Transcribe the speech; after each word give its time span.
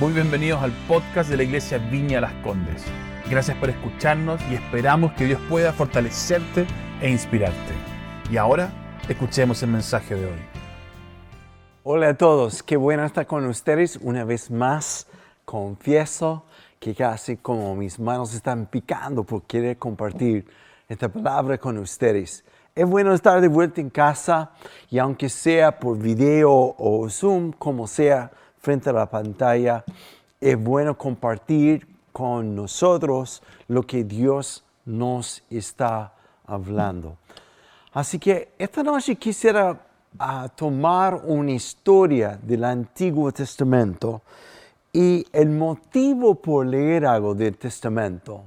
Muy 0.00 0.12
bienvenidos 0.12 0.60
al 0.60 0.72
podcast 0.88 1.30
de 1.30 1.36
la 1.36 1.44
Iglesia 1.44 1.78
Viña 1.78 2.20
Las 2.20 2.32
Condes. 2.42 2.82
Gracias 3.30 3.56
por 3.58 3.70
escucharnos 3.70 4.40
y 4.50 4.54
esperamos 4.54 5.12
que 5.12 5.24
Dios 5.24 5.40
pueda 5.48 5.72
fortalecerte 5.72 6.66
e 7.00 7.08
inspirarte. 7.08 7.72
Y 8.28 8.36
ahora, 8.36 8.72
escuchemos 9.08 9.62
el 9.62 9.70
mensaje 9.70 10.16
de 10.16 10.26
hoy. 10.26 10.38
Hola 11.84 12.08
a 12.08 12.14
todos, 12.16 12.64
qué 12.64 12.76
bueno 12.76 13.04
estar 13.04 13.24
con 13.28 13.46
ustedes 13.46 13.96
una 14.02 14.24
vez 14.24 14.50
más. 14.50 15.06
Confieso 15.44 16.44
que 16.80 16.92
casi 16.96 17.36
como 17.36 17.76
mis 17.76 18.00
manos 18.00 18.34
están 18.34 18.66
picando 18.66 19.22
por 19.22 19.44
querer 19.44 19.78
compartir 19.78 20.44
esta 20.88 21.08
palabra 21.08 21.56
con 21.56 21.78
ustedes. 21.78 22.44
Es 22.74 22.84
bueno 22.84 23.14
estar 23.14 23.40
de 23.40 23.46
vuelta 23.46 23.80
en 23.80 23.90
casa 23.90 24.50
y 24.90 24.98
aunque 24.98 25.28
sea 25.28 25.78
por 25.78 25.96
video 25.98 26.74
o 26.76 27.08
Zoom, 27.08 27.52
como 27.52 27.86
sea, 27.86 28.32
frente 28.64 28.88
a 28.88 28.94
la 28.94 29.10
pantalla, 29.10 29.84
es 30.40 30.56
bueno 30.62 30.96
compartir 30.96 31.86
con 32.12 32.54
nosotros 32.54 33.42
lo 33.68 33.82
que 33.82 34.04
Dios 34.04 34.64
nos 34.86 35.42
está 35.50 36.14
hablando. 36.46 37.18
Así 37.92 38.18
que 38.18 38.52
esta 38.58 38.82
noche 38.82 39.16
quisiera 39.16 39.78
ah, 40.18 40.48
tomar 40.56 41.20
una 41.24 41.52
historia 41.52 42.38
del 42.42 42.64
Antiguo 42.64 43.30
Testamento 43.32 44.22
y 44.92 45.26
el 45.30 45.50
motivo 45.50 46.34
por 46.34 46.66
leer 46.66 47.04
algo 47.04 47.34
del 47.34 47.58
Testamento. 47.58 48.44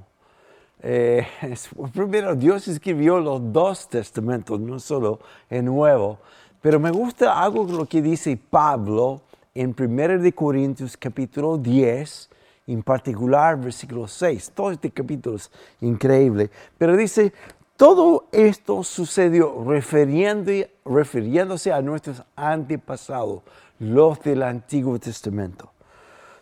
Eh, 0.81 1.27
primero, 1.93 2.35
Dios 2.35 2.67
escribió 2.67 3.19
los 3.19 3.53
dos 3.53 3.87
testamentos, 3.87 4.59
no 4.59 4.79
solo 4.79 5.19
el 5.47 5.65
nuevo, 5.65 6.17
pero 6.59 6.79
me 6.79 6.89
gusta 6.89 7.39
algo 7.39 7.65
lo 7.65 7.85
que 7.85 8.01
dice 8.01 8.35
Pablo 8.37 9.21
en 9.57 9.75
1 9.77 10.19
de 10.19 10.33
Corintios 10.33 10.95
capítulo 10.95 11.57
10, 11.57 12.29
en 12.67 12.83
particular 12.83 13.59
versículo 13.59 14.07
6. 14.07 14.51
Todo 14.53 14.69
este 14.69 14.91
capítulo 14.91 15.37
es 15.37 15.49
increíble, 15.81 16.51
pero 16.77 16.95
dice, 16.95 17.33
todo 17.75 18.27
esto 18.31 18.83
sucedió 18.83 19.63
refiriéndose 19.65 21.73
a 21.73 21.81
nuestros 21.81 22.21
antepasados, 22.35 23.41
los 23.79 24.21
del 24.21 24.43
Antiguo 24.43 24.99
Testamento. 24.99 25.71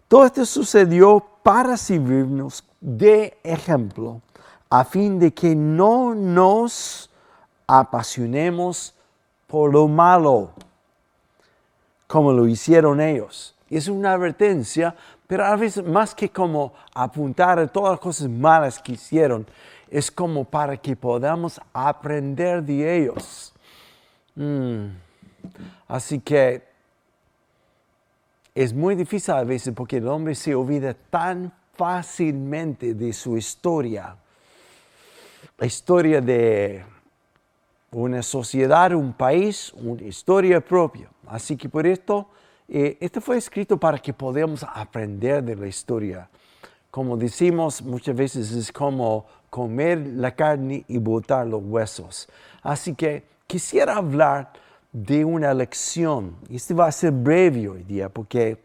Todo 0.10 0.26
esto 0.26 0.46
sucedió 0.46 1.26
para 1.42 1.78
servirnos 1.78 2.68
de 2.82 3.38
ejemplo, 3.44 4.22
a 4.70 4.84
fin 4.84 5.20
de 5.20 5.34
que 5.34 5.56
no 5.56 6.14
nos 6.14 7.10
apasionemos 7.66 8.94
por 9.48 9.72
lo 9.72 9.88
malo 9.88 10.52
como 12.08 12.32
lo 12.32 12.48
hicieron 12.48 13.02
ellos. 13.02 13.56
Es 13.70 13.88
una 13.88 14.14
advertencia, 14.14 14.96
pero 15.28 15.46
a 15.46 15.56
veces 15.56 15.84
más 15.84 16.14
que 16.14 16.30
como 16.30 16.74
apuntar 16.94 17.60
a 17.60 17.68
todas 17.68 17.92
las 17.92 18.00
cosas 18.00 18.30
malas 18.30 18.80
que 18.80 18.94
hicieron, 18.94 19.46
es 19.90 20.12
como 20.12 20.44
para 20.44 20.78
que 20.78 20.96
podamos 20.96 21.60
aprender 21.74 22.64
de 22.64 22.98
ellos. 22.98 23.54
Mm. 24.36 24.88
Así 25.88 26.20
que 26.20 26.64
es 28.54 28.74
muy 28.74 28.96
difícil 28.96 29.34
a 29.34 29.44
veces 29.44 29.74
porque 29.76 29.98
el 29.98 30.08
hombre 30.08 30.36
se 30.36 30.56
olvida 30.56 30.94
tan 30.94 31.52
fácilmente 31.76 32.94
de 32.94 33.12
su 33.14 33.38
historia. 33.38 34.16
La 35.58 35.66
historia 35.66 36.22
de 36.22 36.84
una 37.92 38.22
sociedad, 38.22 38.94
un 38.94 39.14
país, 39.14 39.74
una 39.74 40.04
historia 40.04 40.60
propia. 40.62 41.10
Así 41.28 41.58
que 41.58 41.70
por 41.70 41.86
esto, 41.86 42.28
eh, 42.68 42.98
esto 43.00 43.22
fue 43.22 43.38
escrito 43.38 43.78
para 43.78 43.98
que 44.00 44.14
podamos 44.14 44.64
aprender 44.64 45.44
de 45.44 45.56
la 45.56 45.68
historia. 45.68 46.30
Como 46.92 47.18
decimos 47.18 47.82
muchas 47.82 48.16
veces, 48.16 48.52
es 48.52 48.72
como 48.72 49.26
comer 49.50 50.00
la 50.16 50.36
carne 50.36 50.84
y 50.88 50.98
botar 50.98 51.46
los 51.48 51.62
huesos. 51.64 52.28
Así 52.62 52.94
que 52.94 53.24
quisiera 53.48 53.98
hablar 53.98 54.52
de 54.92 55.26
una 55.26 55.54
lección. 55.54 56.36
Este 56.50 56.74
va 56.74 56.88
a 56.88 56.92
ser 56.92 57.12
breve 57.12 57.68
hoy 57.68 57.84
día 57.84 58.10
porque 58.10 58.58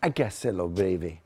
hay 0.00 0.12
que 0.12 0.24
hacerlo 0.24 0.68
breve. 0.68 1.20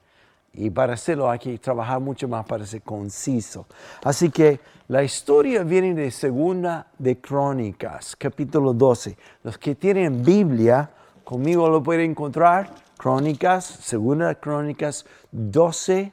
Y 0.53 0.71
para 0.71 0.95
hacerlo 0.95 1.31
hay 1.31 1.39
que 1.39 1.59
trabajar 1.59 2.01
mucho 2.01 2.29
más 2.29 2.45
para 2.45 2.67
ser 2.67 2.83
conciso. 2.83 3.67
Así 4.03 4.31
que 4.31 4.61
la 4.89 5.03
historia 5.03 5.65
viene 5.65 5.93
de 5.95 6.11
Segunda 6.11 6.87
de 6.99 7.21
Crónicas, 7.21 8.17
capítulo 8.17 8.73
12. 8.73 9.19
Los 9.43 9.59
que 9.59 9.75
tienen 9.75 10.25
Biblia, 10.25 10.91
conmigo 11.25 11.69
lo 11.69 11.83
pueden 11.83 12.13
encontrar. 12.13 12.71
Crónicas, 12.97 13.67
Segunda 13.67 14.29
de 14.29 14.37
Crónicas 14.37 15.05
12. 15.31 16.11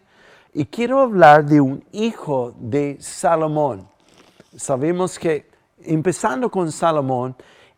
Y 0.53 0.65
quiero 0.65 0.99
hablar 0.99 1.45
de 1.45 1.61
un 1.61 1.85
hijo 1.93 2.53
de 2.59 2.97
Salomón. 2.99 3.87
Sabemos 4.57 5.17
que 5.17 5.47
empezando 5.81 6.51
con 6.51 6.69
Salomón, 6.69 7.33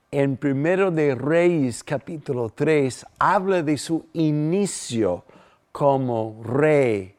en 0.09 0.35
Primero 0.35 0.89
de 0.89 1.13
Reyes 1.13 1.83
capítulo 1.83 2.49
3 2.49 3.05
habla 3.19 3.61
de 3.61 3.77
su 3.77 4.07
inicio 4.13 5.25
como 5.71 6.41
rey 6.43 7.16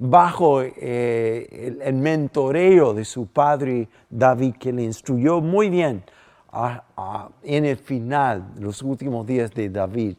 bajo 0.00 0.62
eh, 0.62 1.78
el, 1.84 1.94
mentoreo 1.94 2.92
de 2.94 3.04
su 3.04 3.26
padre 3.26 3.86
David, 4.08 4.54
que 4.58 4.72
le 4.72 4.82
instruyó 4.82 5.42
muy 5.42 5.68
bien 5.68 6.02
en 7.42 7.66
el 7.66 7.76
final, 7.76 8.52
los 8.58 8.80
últimos 8.82 9.26
días 9.26 9.52
de 9.52 9.68
David. 9.68 10.16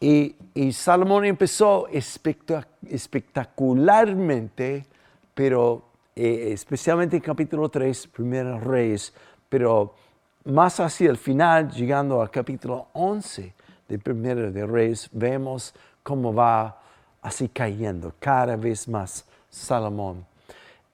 Y, 0.00 0.36
Salomón 0.72 1.24
empezó 1.24 1.88
espectacularmente, 1.88 4.86
pero 5.34 5.82
eh, 6.14 6.50
especialmente 6.52 7.16
en 7.16 7.22
capítulo 7.22 7.68
3, 7.68 8.06
primeros 8.06 8.62
reyes, 8.62 9.12
pero 9.48 9.96
más 10.44 10.78
hacia 10.78 11.10
el 11.10 11.16
final, 11.16 11.72
llegando 11.72 12.22
al 12.22 12.30
capítulo 12.30 12.86
11 12.92 13.52
de 13.88 13.98
primero 13.98 14.52
de 14.52 14.64
reyes, 14.64 15.08
vemos 15.12 15.74
cómo 16.02 16.32
va 16.32 16.78
así 17.22 17.48
cayendo 17.48 18.12
cada 18.18 18.56
vez 18.56 18.86
más 18.88 19.24
Salomón. 19.48 20.26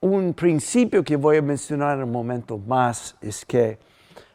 Un 0.00 0.32
principio 0.34 1.02
que 1.02 1.16
voy 1.16 1.38
a 1.38 1.42
mencionar 1.42 1.98
en 1.98 2.04
un 2.04 2.12
momento 2.12 2.56
más 2.58 3.16
es 3.20 3.44
que 3.44 3.78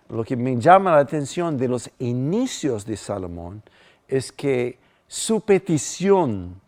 lo 0.09 0.24
que 0.24 0.36
me 0.36 0.58
llama 0.59 0.92
la 0.92 1.00
atención 1.00 1.58
de 1.58 1.68
los 1.68 1.90
inicios 2.00 2.86
de 2.86 2.98
Salomón 2.98 3.64
es 4.08 4.32
que 4.32 4.78
su 5.08 5.42
petición 5.42 6.59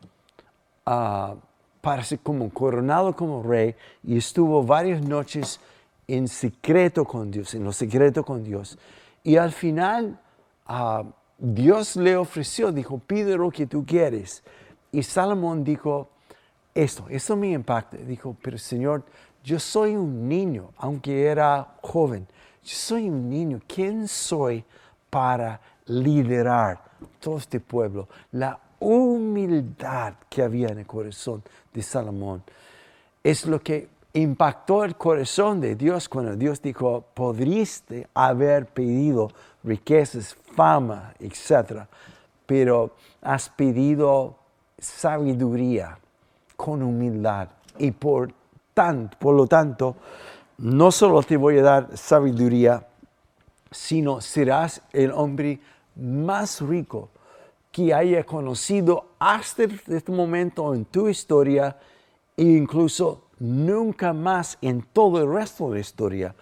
uh, 0.86 1.36
para 1.82 2.04
ser 2.04 2.20
como 2.20 2.50
coronado 2.50 3.16
como 3.16 3.44
rey 3.44 3.76
y 4.04 4.18
estuvo 4.18 4.64
varias 4.64 5.02
noches 5.02 5.60
en 6.08 6.28
secreto 6.28 7.06
con 7.06 7.32
Dios, 7.32 7.54
en 7.54 7.64
lo 7.64 7.72
secreto 7.72 8.24
con 8.24 8.44
Dios. 8.44 8.78
Y 9.24 9.38
al 9.38 9.52
final 9.52 10.20
ah, 10.66 11.04
Dios 11.38 11.96
le 11.96 12.16
ofreció, 12.16 12.72
dijo, 12.72 13.00
pide 13.00 13.38
lo 13.38 13.52
que 13.52 13.68
tú 13.68 13.86
quieres. 13.86 14.44
Y 14.96 15.04
Salomón 15.04 15.62
dijo, 15.62 16.08
esto, 16.74 17.06
esto 17.10 17.36
me 17.36 17.52
impacta. 17.52 17.98
Dijo, 17.98 18.34
pero 18.42 18.58
Señor, 18.58 19.04
yo 19.44 19.60
soy 19.60 19.94
un 19.94 20.26
niño, 20.30 20.70
aunque 20.78 21.26
era 21.26 21.76
joven. 21.82 22.26
Yo 22.64 22.76
soy 22.76 23.10
un 23.10 23.30
niño. 23.30 23.60
¿Quién 23.68 24.08
soy 24.08 24.64
para 25.10 25.60
liderar 25.88 26.82
todo 27.20 27.40
este 27.40 27.60
pueblo? 27.60 28.08
La 28.32 28.58
humildad 28.80 30.14
que 30.30 30.42
había 30.42 30.70
en 30.70 30.80
el 30.80 30.88
corazón 30.88 31.44
de 31.74 31.84
Salomón 31.84 32.42
es 33.22 33.46
lo 33.46 33.62
que 33.62 33.90
impactó 34.14 34.86
el 34.86 34.96
corazón 34.96 35.60
de 35.60 35.76
Dios 35.76 36.08
cuando 36.08 36.38
Dios 36.38 36.62
dijo, 36.62 37.04
podríste 37.14 38.08
haber 38.14 38.68
pedido 38.68 39.30
riquezas, 39.62 40.38
fama, 40.56 41.14
etc. 41.20 41.82
Pero 42.46 42.96
has 43.22 43.50
pedido 43.50 44.45
sabiduría 44.86 45.98
con 46.56 46.82
humildad. 46.82 47.50
Y 47.78 47.92
por, 47.92 48.32
tanto, 48.74 49.18
por 49.20 49.36
lo 49.36 49.48
tanto, 49.48 49.96
no 50.58 50.92
solo 50.92 51.22
te 51.24 51.38
voy 51.38 51.58
a 51.60 51.64
dar 51.64 51.98
sabiduría, 51.98 52.88
sino 53.72 54.22
serás 54.22 54.82
el 54.94 55.12
hombre 55.12 55.60
más 55.96 56.62
rico 56.62 57.10
que 57.72 57.94
haya 57.94 58.24
conocido 58.24 59.10
hasta 59.20 59.64
este 59.64 60.12
momento 60.12 60.74
en 60.74 60.86
tu 60.86 61.10
historia 61.10 61.78
e 62.38 62.44
incluso 62.44 63.26
nunca 63.40 64.14
más 64.14 64.58
en 64.62 64.82
todo 64.82 65.22
el 65.22 65.30
resto 65.30 65.70
de 65.70 65.76
la 65.76 65.82
historia 65.82 66.36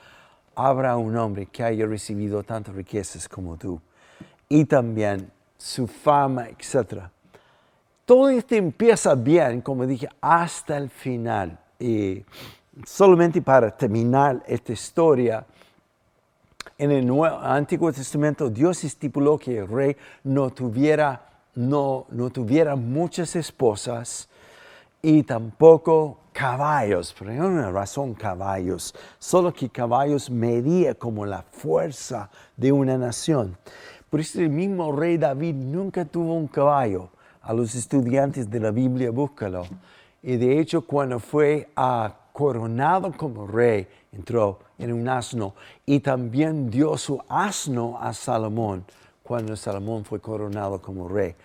habrá 0.53 0.95
un 0.97 1.17
hombre 1.17 1.47
que 1.47 1.63
haya 1.63 1.87
recibido 1.87 2.43
tantas 2.43 2.75
riquezas 2.75 3.27
como 3.27 3.57
tú. 3.57 3.81
Y 4.47 4.65
también 4.65 5.31
su 5.57 5.87
fama, 5.87 6.49
etc 6.49 7.13
todo 8.05 8.29
esto 8.29 8.55
empieza 8.55 9.15
bien, 9.15 9.61
como 9.61 9.85
dije, 9.85 10.09
hasta 10.21 10.77
el 10.77 10.89
final. 10.89 11.59
Y 11.79 12.23
solamente 12.85 13.41
para 13.41 13.75
terminar 13.75 14.43
esta 14.47 14.73
historia, 14.73 15.45
en 16.77 16.91
el 16.91 17.09
Antiguo 17.41 17.91
Testamento 17.91 18.49
Dios 18.49 18.83
estipuló 18.83 19.37
que 19.37 19.59
el 19.59 19.67
rey 19.67 19.95
no 20.23 20.49
tuviera 20.49 21.33
no, 21.55 22.05
no 22.09 22.29
tuviera 22.29 22.75
muchas 22.75 23.35
esposas 23.35 24.27
y 25.01 25.23
tampoco 25.23 26.17
caballos, 26.31 27.13
pero 27.17 27.31
hay 27.31 27.39
una 27.39 27.71
razón 27.71 28.13
caballos, 28.13 28.95
solo 29.19 29.53
que 29.53 29.69
caballos 29.69 30.29
medía 30.29 30.95
como 30.95 31.25
la 31.25 31.43
fuerza 31.43 32.29
de 32.57 32.71
una 32.71 32.97
nación. 32.97 33.57
Por 34.09 34.19
eso 34.19 34.39
el 34.39 34.49
mismo 34.49 34.91
rey 34.91 35.17
David 35.17 35.55
nunca 35.55 36.05
tuvo 36.05 36.35
un 36.35 36.47
caballo. 36.47 37.09
A 37.43 37.53
los 37.53 37.75
estudiantes 37.75 38.49
de 38.49 38.59
la 38.59 38.71
Biblia, 38.71 39.11
búscalo. 39.11 39.65
Y 40.21 40.37
de 40.37 40.59
hecho, 40.59 40.87
cuando 40.87 41.19
fue 41.19 41.69
a 41.75 42.15
coronado 42.31 43.11
como 43.15 43.45
rey, 43.45 43.87
entró 44.11 44.59
en 44.77 44.91
un 44.91 45.07
asno 45.07 45.53
y 45.85 45.99
también 45.99 46.69
dio 46.69 46.97
su 46.97 47.21
asno 47.29 47.97
a 48.01 48.13
Salomón 48.13 48.85
cuando 49.21 49.55
Salomón 49.55 50.03
fue 50.03 50.19
coronado 50.19 50.81
como 50.81 51.07
rey. 51.07 51.35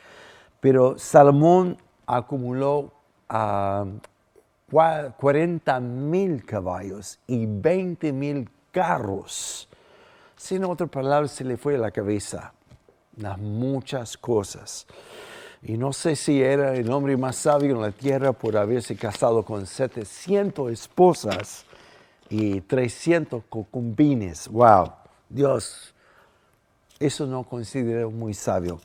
Pero 0.61 0.99
Salomón 0.99 1.77
acumuló 2.07 2.93
40 3.29 5.77
ah, 5.77 5.81
mil 5.81 6.45
caballos 6.45 7.19
y 7.27 7.47
20 7.47 8.13
mil 8.13 8.51
carros. 8.73 9.69
Sin 10.37 10.65
otras 10.65 10.91
palabras, 10.91 11.33
se 11.33 11.45
le 11.45 11.57
fue 11.57 11.77
a 11.77 11.79
la 11.79 11.91
cabeza 11.91 12.53
las 13.17 13.39
muchas 13.39 14.17
cosas. 14.17 14.87
Y 15.63 15.77
no 15.77 15.93
sé 15.93 16.15
si 16.15 16.41
era 16.41 16.75
el 16.75 16.91
hombre 16.91 17.17
más 17.17 17.37
sabio 17.37 17.75
en 17.75 17.83
la 17.83 17.91
tierra 17.91 18.33
por 18.33 18.57
haberse 18.57 18.95
casado 18.95 19.45
con 19.45 19.67
700 19.67 20.71
esposas 20.71 21.65
y 22.31 22.61
300 22.61 23.43
concubines. 23.49 24.49
¡Wow! 24.49 24.93
Dios, 25.29 25.95
eso 27.01 27.27
no 27.27 27.43
considero 27.43 28.11
muy 28.11 28.35
sabio. 28.35 28.81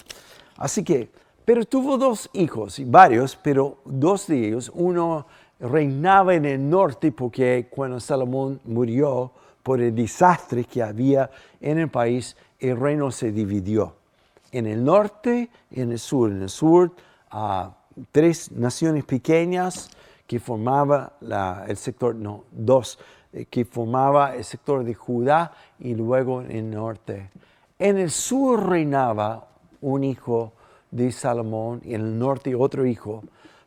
Así 0.57 0.83
que, 0.83 1.09
pero 1.45 1.63
tuvo 1.63 1.97
dos 1.97 2.29
hijos, 2.33 2.81
varios, 2.85 3.35
pero 3.35 3.77
dos 3.85 4.27
de 4.27 4.47
ellos, 4.47 4.71
uno 4.73 5.27
reinaba 5.59 6.33
en 6.33 6.45
el 6.45 6.69
norte 6.69 7.11
porque 7.11 7.67
cuando 7.69 7.99
Salomón 7.99 8.59
murió 8.63 9.31
por 9.61 9.79
el 9.79 9.93
desastre 9.93 10.63
que 10.63 10.81
había 10.81 11.29
en 11.61 11.77
el 11.77 11.89
país, 11.89 12.35
el 12.59 12.79
reino 12.79 13.11
se 13.11 13.31
dividió 13.31 13.95
en 14.53 14.67
el 14.67 14.85
norte 14.85 15.49
y 15.69 15.81
en 15.81 15.91
el 15.91 15.99
sur. 15.99 16.31
En 16.31 16.43
el 16.43 16.49
sur, 16.49 16.93
tres 18.11 18.51
naciones 18.51 19.03
pequeñas 19.03 19.89
que 20.27 20.39
formaba 20.39 21.13
el 21.67 21.75
sector, 21.75 22.15
no, 22.15 22.45
dos, 22.51 22.99
eh, 23.33 23.45
que 23.45 23.65
formaba 23.65 24.35
el 24.35 24.43
sector 24.43 24.83
de 24.83 24.93
Judá 24.93 25.51
y 25.79 25.95
luego 25.95 26.41
en 26.41 26.51
el 26.51 26.71
norte. 26.71 27.29
En 27.77 27.97
el 27.97 28.11
sur 28.11 28.69
reinaba 28.69 29.47
un 29.81 30.03
hijo 30.03 30.53
de 30.91 31.11
Salomón 31.11 31.81
y 31.83 31.95
en 31.95 32.01
el 32.01 32.19
norte 32.19 32.55
otro 32.55 32.85
hijo, 32.85 33.23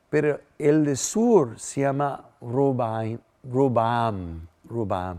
pero 0.09 0.41
el 0.59 0.85
de 0.85 0.97
sur 0.97 1.59
se 1.59 1.83
llama 1.83 2.25
Robam. 2.41 3.19
Robam. 4.69 5.19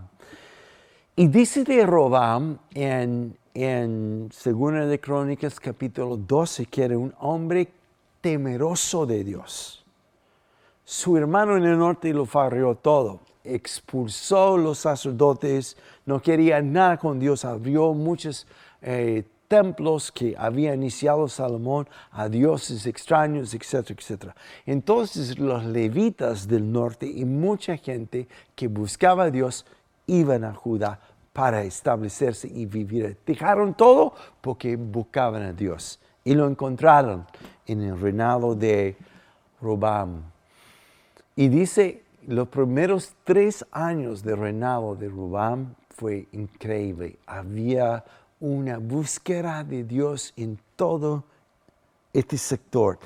Y 1.19 1.27
dice 1.27 1.63
de 1.63 1.83
Robam 1.83 2.59
en 2.75 3.35
en 3.59 4.29
Segunda 4.31 4.85
de 4.85 4.99
Crónicas 4.99 5.59
capítulo 5.59 6.15
12 6.15 6.67
que 6.67 6.83
era 6.83 6.95
un 6.95 7.11
hombre 7.17 7.67
temeroso 8.21 9.07
de 9.07 9.23
Dios. 9.23 9.83
Su 10.85 11.17
hermano 11.17 11.57
en 11.57 11.65
el 11.65 11.79
norte 11.79 12.13
lo 12.13 12.27
farrió 12.27 12.75
todo, 12.75 13.21
expulsó 13.43 14.57
los 14.57 14.77
sacerdotes, 14.77 15.75
no 16.05 16.21
quería 16.21 16.61
nada 16.61 16.97
con 16.97 17.17
Dios, 17.17 17.45
abrió 17.45 17.95
muchos 17.95 18.45
eh, 18.83 19.23
templos 19.47 20.11
que 20.11 20.35
había 20.37 20.75
iniciado 20.75 21.27
Salomón 21.27 21.89
a 22.11 22.29
dioses 22.29 22.85
extraños, 22.85 23.55
etcétera, 23.55 23.95
etcétera. 23.99 24.35
Entonces 24.67 25.39
los 25.39 25.65
levitas 25.65 26.47
del 26.47 26.71
norte 26.71 27.07
y 27.07 27.25
mucha 27.25 27.75
gente 27.75 28.27
que 28.53 28.67
buscaba 28.67 29.23
a 29.23 29.31
Dios 29.31 29.65
iban 30.07 30.43
a 30.43 30.53
Judá 30.53 30.99
para 31.33 31.61
establecerse 31.63 32.47
y 32.47 32.65
vivir. 32.65 33.17
Dejaron 33.25 33.75
todo 33.75 34.13
porque 34.41 34.75
buscaban 34.75 35.43
a 35.43 35.53
Dios 35.53 35.99
y 36.23 36.33
lo 36.33 36.47
encontraron 36.47 37.25
en 37.67 37.81
el 37.81 37.99
reinado 37.99 38.55
de 38.55 38.97
Robam. 39.61 40.23
Y 41.35 41.47
dice, 41.49 42.03
los 42.25 42.47
primeros 42.47 43.13
tres 43.23 43.65
años 43.71 44.23
de 44.23 44.35
reinado 44.35 44.95
de 44.95 45.09
Robam 45.09 45.75
fue 45.89 46.27
increíble. 46.31 47.19
Había 47.27 48.03
una 48.39 48.77
búsqueda 48.77 49.63
de 49.63 49.83
Dios 49.83 50.33
en 50.35 50.59
todo 50.75 51.23
este 52.11 52.37
sector. 52.37 52.97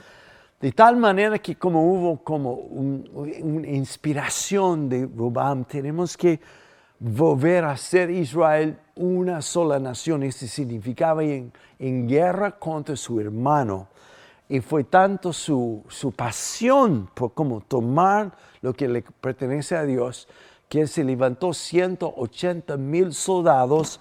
De 0.60 0.72
tal 0.72 0.98
manera 0.98 1.40
que 1.40 1.56
como 1.56 1.92
hubo 1.92 2.24
como 2.24 2.54
una 2.54 3.68
inspiración 3.68 4.88
de 4.88 5.06
Robam, 5.06 5.66
tenemos 5.66 6.16
que 6.16 6.40
volver 7.02 7.66
a 7.66 7.76
ser 7.78 8.12
Israel 8.12 8.78
una 8.96 9.42
sola 9.42 9.80
nación. 9.80 10.22
Eso 10.22 10.46
significaba 10.46 11.24
en, 11.24 11.52
en 11.80 12.08
guerra 12.08 12.52
contra 12.52 12.96
su 12.96 13.20
hermano. 13.20 13.88
Y 14.48 14.60
fue 14.60 14.84
tanto 14.84 15.34
su, 15.34 15.84
su 15.90 16.12
pasión 16.12 17.10
por 17.14 17.34
como 17.34 17.62
tomar 17.62 18.32
lo 18.62 18.74
que 18.74 18.88
le 18.88 19.02
pertenece 19.02 19.76
a 19.76 19.84
Dios, 19.84 20.28
que 20.70 20.82
él 20.82 20.88
se 20.88 21.04
levantó 21.04 21.54
180 21.54 22.78
mil 22.78 23.14
soldados, 23.14 24.00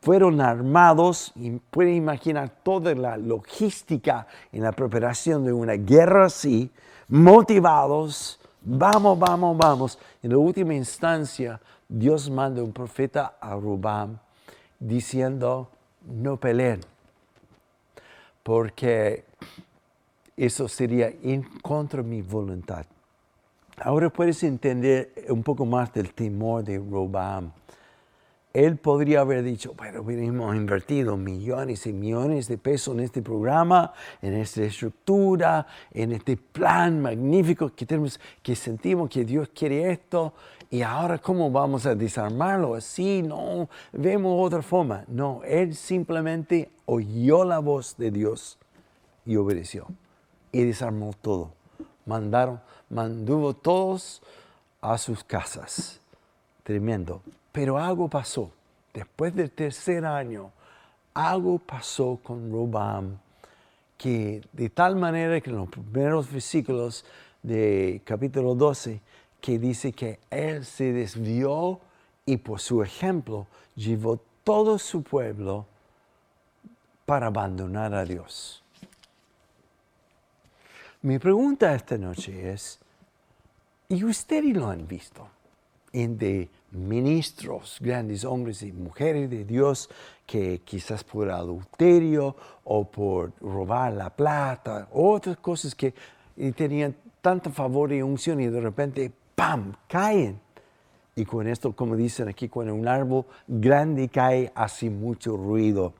fueron 0.00 0.40
armados, 0.40 1.32
y 1.36 1.50
pueden 1.50 1.94
imaginar 1.94 2.50
toda 2.62 2.94
la 2.94 3.16
logística 3.16 4.26
en 4.52 4.62
la 4.62 4.72
preparación 4.72 5.44
de 5.44 5.52
una 5.52 5.74
guerra 5.74 6.26
así, 6.26 6.70
motivados, 7.08 8.40
vamos, 8.62 9.18
vamos, 9.18 9.56
vamos. 9.56 9.98
En 10.22 10.30
la 10.30 10.38
última 10.38 10.74
instancia, 10.74 11.60
Dios 11.96 12.28
manda 12.28 12.60
un 12.60 12.72
profeta 12.72 13.36
a 13.40 13.54
Rubam 13.54 14.18
diciendo, 14.80 15.70
no 16.04 16.40
peleen, 16.40 16.80
porque 18.42 19.24
eso 20.36 20.66
sería 20.66 21.08
en 21.22 21.44
contra 21.60 22.02
de 22.02 22.08
mi 22.08 22.20
voluntad. 22.20 22.84
Ahora 23.76 24.10
puedes 24.10 24.42
entender 24.42 25.14
un 25.28 25.44
poco 25.44 25.64
más 25.66 25.92
del 25.92 26.12
temor 26.12 26.64
de 26.64 26.78
Robam 26.78 27.52
él 28.54 28.76
podría 28.76 29.20
haber 29.22 29.42
dicho, 29.42 29.74
bueno, 29.76 30.08
hemos 30.08 30.54
invertido 30.54 31.16
millones 31.16 31.88
y 31.88 31.92
millones 31.92 32.46
de 32.46 32.56
pesos 32.56 32.94
en 32.94 33.00
este 33.00 33.20
programa, 33.20 33.92
en 34.22 34.34
esta 34.34 34.62
estructura, 34.62 35.66
en 35.90 36.12
este 36.12 36.36
plan 36.36 37.02
magnífico 37.02 37.74
que 37.74 37.84
tenemos, 37.84 38.20
que 38.44 38.54
sentimos 38.54 39.10
que 39.10 39.24
Dios 39.24 39.48
quiere 39.52 39.90
esto, 39.90 40.34
y 40.74 40.82
ahora 40.82 41.18
cómo 41.18 41.52
vamos 41.52 41.86
a 41.86 41.94
desarmarlo 41.94 42.74
así, 42.74 43.22
no, 43.22 43.68
vemos 43.92 44.44
otra 44.44 44.60
forma. 44.60 45.04
No, 45.06 45.40
él 45.44 45.76
simplemente 45.76 46.68
oyó 46.84 47.44
la 47.44 47.60
voz 47.60 47.96
de 47.96 48.10
Dios 48.10 48.58
y 49.24 49.36
obedeció, 49.36 49.86
y 50.50 50.64
desarmó 50.64 51.12
todo. 51.22 51.52
Mandaron, 52.06 52.60
manduvo 52.90 53.54
todos 53.54 54.20
a 54.80 54.98
sus 54.98 55.22
casas. 55.22 56.00
Tremendo. 56.64 57.22
Pero 57.52 57.78
algo 57.78 58.08
pasó. 58.08 58.50
Después 58.92 59.32
del 59.32 59.52
tercer 59.52 60.04
año, 60.04 60.50
algo 61.14 61.60
pasó 61.60 62.18
con 62.20 62.50
Robam 62.50 63.16
que 63.96 64.42
de 64.52 64.70
tal 64.70 64.96
manera 64.96 65.40
que 65.40 65.50
en 65.50 65.56
los 65.56 65.68
primeros 65.68 66.32
versículos 66.32 67.04
de 67.44 68.02
capítulo 68.04 68.56
12, 68.56 69.00
que 69.44 69.58
dice 69.58 69.92
que 69.92 70.20
él 70.30 70.64
se 70.64 70.90
desvió 70.94 71.78
y 72.24 72.38
por 72.38 72.60
su 72.60 72.82
ejemplo 72.82 73.46
llevó 73.76 74.18
todo 74.42 74.78
su 74.78 75.02
pueblo 75.02 75.66
para 77.04 77.26
abandonar 77.26 77.92
a 77.92 78.06
Dios. 78.06 78.64
Mi 81.02 81.18
pregunta 81.18 81.74
esta 81.74 81.98
noche 81.98 82.52
es, 82.54 82.78
¿y 83.90 84.02
ustedes 84.04 84.56
lo 84.56 84.68
han 84.68 84.88
visto? 84.88 85.28
de 85.92 86.48
ministros, 86.72 87.76
grandes 87.80 88.24
hombres 88.24 88.62
y 88.62 88.72
mujeres 88.72 89.30
de 89.30 89.44
Dios 89.44 89.88
que 90.26 90.62
quizás 90.64 91.04
por 91.04 91.30
adulterio 91.30 92.34
o 92.64 92.84
por 92.90 93.32
robar 93.40 93.92
la 93.92 94.10
plata, 94.10 94.88
otras 94.90 95.36
cosas 95.36 95.74
que 95.74 95.94
tenían 96.56 96.96
tanto 97.20 97.50
favor 97.50 97.92
y 97.92 98.02
unción 98.02 98.40
y 98.40 98.46
de 98.46 98.60
repente, 98.60 99.12
¡pam!, 99.34 99.74
caen. 99.88 100.40
Y 101.16 101.24
con 101.24 101.46
esto, 101.46 101.74
como 101.74 101.96
dicen 101.96 102.28
aquí, 102.28 102.48
cuando 102.48 102.74
un 102.74 102.88
árbol 102.88 103.26
grande 103.46 104.08
cae, 104.08 104.52
hace 104.54 104.90
mucho 104.90 105.36
ruido. 105.36 105.94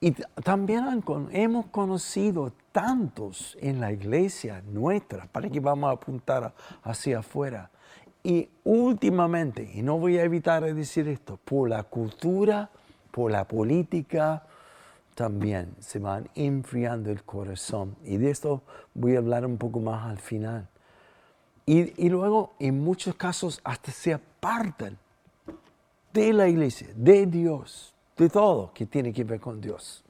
Y 0.00 0.12
también 0.44 1.02
hemos 1.32 1.66
conocido 1.66 2.52
tantos 2.70 3.56
en 3.60 3.80
la 3.80 3.92
iglesia 3.92 4.62
nuestra, 4.70 5.26
para 5.26 5.48
que 5.48 5.58
vamos 5.58 5.88
a 5.88 5.94
apuntar 5.94 6.54
hacia 6.82 7.20
afuera, 7.20 7.70
y 8.22 8.48
últimamente, 8.64 9.70
y 9.74 9.82
no 9.82 9.98
voy 9.98 10.18
a 10.18 10.24
evitar 10.24 10.62
decir 10.74 11.08
esto, 11.08 11.38
por 11.44 11.68
la 11.68 11.84
cultura, 11.84 12.70
por 13.10 13.30
la 13.30 13.46
política, 13.46 14.44
también 15.14 15.74
se 15.78 15.98
van 15.98 16.28
enfriando 16.34 17.10
el 17.10 17.24
corazón. 17.24 17.96
Y 18.04 18.18
de 18.18 18.30
esto 18.30 18.62
voy 18.94 19.14
a 19.14 19.18
hablar 19.18 19.46
un 19.46 19.56
poco 19.56 19.80
más 19.80 20.06
al 20.06 20.18
final. 20.18 20.68
Y, 21.68 22.08
luego, 22.08 22.54
en 22.60 22.82
muchos 22.82 23.16
casos, 23.16 23.60
hasta 23.64 23.90
se 23.90 24.14
apartan 24.14 24.96
de 26.12 26.32
la 26.32 26.46
iglesia, 26.46 26.88
de 26.94 27.26
Dios, 27.26 27.92
de 28.16 28.28
todo 28.28 28.72
que 28.72 28.86
tiene 28.86 29.12
que 29.12 29.24
ver 29.24 29.40
con 29.40 29.60
Dios. 29.60 30.04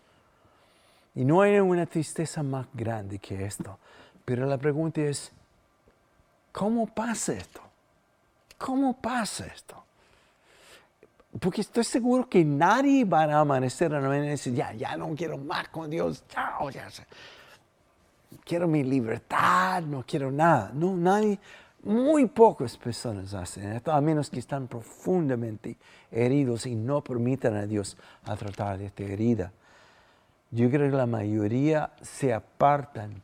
Y 1.14 1.24
no 1.24 1.40
hay 1.40 1.58
una 1.58 1.86
tristeza 1.86 2.42
más 2.42 2.66
grande 2.74 3.18
que 3.18 3.46
esto. 3.46 3.78
Pero 4.26 4.44
la 4.44 4.58
pregunta 4.58 5.00
es, 5.00 5.32
¿cómo 6.52 6.86
pasa 6.86 7.32
esto? 7.32 7.62
¿Cómo 8.58 9.00
pasa 9.00 9.46
esto? 9.46 9.82
Porque 11.40 11.62
estoy 11.62 11.84
seguro 11.84 12.28
que 12.28 12.44
nadie 12.44 13.06
va 13.06 13.24
a 13.24 13.40
amanecer 13.40 13.94
a 13.94 14.00
la 14.00 14.08
mañana 14.08 14.26
y 14.26 14.30
decir, 14.30 14.52
ya, 14.54 14.74
ya 14.74 14.94
no 14.96 15.14
quiero 15.14 15.38
más 15.38 15.68
con 15.70 15.88
Dios, 15.88 16.22
chao, 16.28 16.68
ya. 16.68 16.86
Quiero 18.44 18.68
mi 18.68 18.82
libertad, 18.84 19.82
no 19.82 20.04
quiero 20.06 20.30
nada. 20.30 20.70
No, 20.74 20.96
nadie, 20.96 21.38
muy 21.82 22.26
pocas 22.26 22.76
personas 22.76 23.32
hacen 23.34 23.72
esto, 23.72 23.92
a 23.92 24.00
menos 24.00 24.28
que 24.28 24.40
están 24.40 24.66
profundamente 24.66 25.76
heridos 26.10 26.66
y 26.66 26.74
no 26.74 27.02
permitan 27.02 27.54
a 27.54 27.66
Dios 27.66 27.96
a 28.24 28.36
tratar 28.36 28.78
de 28.78 28.86
esta 28.86 29.04
herida. 29.04 29.52
Yo 30.50 30.68
creo 30.70 30.90
que 30.90 30.96
la 30.96 31.06
mayoría 31.06 31.90
se 32.02 32.32
apartan, 32.34 33.22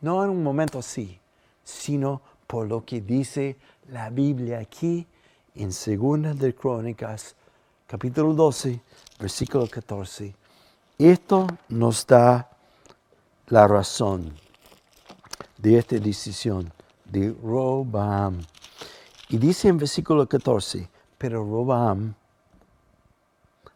no 0.00 0.22
en 0.22 0.30
un 0.30 0.42
momento 0.42 0.78
así, 0.78 1.18
sino 1.64 2.20
por 2.46 2.68
lo 2.68 2.84
que 2.84 3.00
dice 3.00 3.56
la 3.88 4.10
Biblia 4.10 4.60
aquí 4.60 5.06
en 5.54 5.72
Segunda 5.72 6.34
de 6.34 6.54
Crónicas, 6.54 7.34
capítulo 7.86 8.34
12, 8.34 8.80
versículo 9.18 9.66
14. 9.66 10.34
Esto 10.98 11.46
nos 11.68 12.06
da 12.06 12.53
la 13.48 13.68
razón 13.68 14.32
de 15.58 15.78
esta 15.78 15.96
decisión 15.98 16.72
de 17.04 17.34
Robam. 17.42 18.40
Y 19.28 19.38
dice 19.38 19.68
en 19.68 19.78
versículo 19.78 20.26
14, 20.28 20.88
pero 21.18 21.44
Robam, 21.44 22.14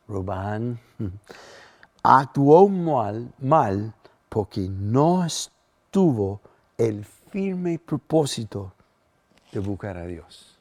Robam, 0.06 0.78
actuó 2.02 2.68
mal, 2.68 3.32
mal 3.38 3.94
porque 4.28 4.68
no 4.68 5.24
estuvo 5.24 6.40
el 6.76 7.04
firme 7.04 7.78
propósito 7.78 8.72
de 9.52 9.60
buscar 9.60 9.96
a 9.96 10.06
Dios. 10.06 10.58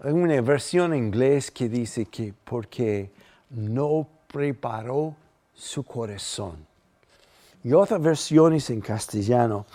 Hay 0.00 0.12
una 0.12 0.40
versión 0.40 0.94
en 0.94 1.06
inglés 1.06 1.50
que 1.50 1.68
dice 1.68 2.06
que 2.06 2.32
porque 2.44 3.10
no 3.50 4.06
preparó 4.28 5.16
su 5.54 5.82
corazón. 5.82 6.67
Y 7.64 7.72
otras 7.72 8.00
versiones 8.00 8.70
en 8.70 8.80
castellano 8.80 9.66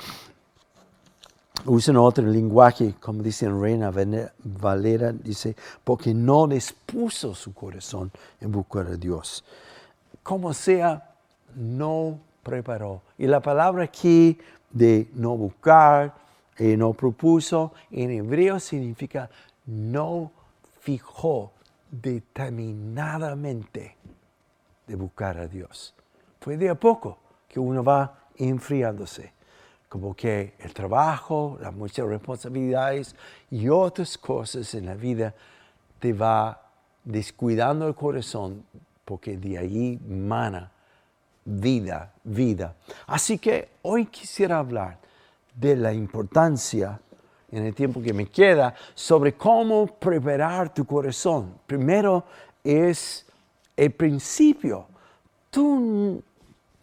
usan 1.66 1.98
otro 1.98 2.26
lenguaje, 2.26 2.96
como 3.00 3.22
dice 3.22 3.46
en 3.46 3.62
Reina 3.62 3.92
Valera, 4.44 5.12
dice, 5.12 5.56
porque 5.84 6.12
no 6.14 6.48
les 6.48 6.72
puso 6.74 7.36
su 7.36 7.54
corazón 7.54 8.12
en 8.42 8.52
buscar 8.52 8.88
a 8.88 8.96
Dios. 8.96 9.44
Como 10.22 10.54
sea, 10.54 11.12
no 11.56 12.20
preparó. 12.42 13.02
Y 13.18 13.28
la 13.28 13.42
palabra 13.42 13.84
aquí 13.84 14.40
de 14.72 15.10
no 15.14 15.38
buscar, 15.38 16.16
eh, 16.58 16.76
no 16.78 16.94
propuso, 16.94 17.74
en 17.92 18.12
hebreo 18.12 18.60
significa 18.60 19.30
no 19.66 20.32
fijó 20.82 21.52
determinadamente 21.90 23.96
de 24.88 24.96
buscar 24.96 25.38
a 25.38 25.48
Dios. 25.48 25.94
Fue 26.40 26.58
de 26.58 26.70
a 26.70 26.76
poco 26.76 27.18
que 27.54 27.60
uno 27.60 27.84
va 27.84 28.18
enfriándose, 28.36 29.32
como 29.88 30.16
que 30.16 30.56
el 30.58 30.74
trabajo, 30.74 31.60
las 31.62 31.72
muchas 31.72 32.08
responsabilidades 32.08 33.16
y 33.52 33.70
otras 33.70 34.18
cosas 34.18 34.74
en 34.74 34.88
la 34.88 34.96
vida 34.96 35.36
te 36.00 36.14
va 36.14 36.72
descuidando 37.04 37.88
el 37.88 37.94
corazón 37.94 38.66
porque 39.06 39.38
de 39.38 39.60
ahí 39.60 40.00
mana 40.04 40.72
vida, 41.46 42.12
vida. 42.24 42.76
Así 43.06 43.38
que 43.38 43.70
hoy 43.84 44.08
quisiera 44.08 44.58
hablar 44.58 44.98
de 45.54 45.76
la 45.76 45.94
importancia 45.94 47.00
en 47.52 47.68
el 47.68 47.76
tiempo 47.76 48.02
que 48.02 48.14
me 48.14 48.26
queda 48.26 48.74
sobre 48.96 49.36
cómo 49.36 49.86
preparar 49.86 50.74
tu 50.74 50.86
corazón. 50.86 51.60
Primero 51.68 52.24
es 52.64 53.28
el 53.78 53.92
principio. 53.92 54.88
Tú, 55.52 56.24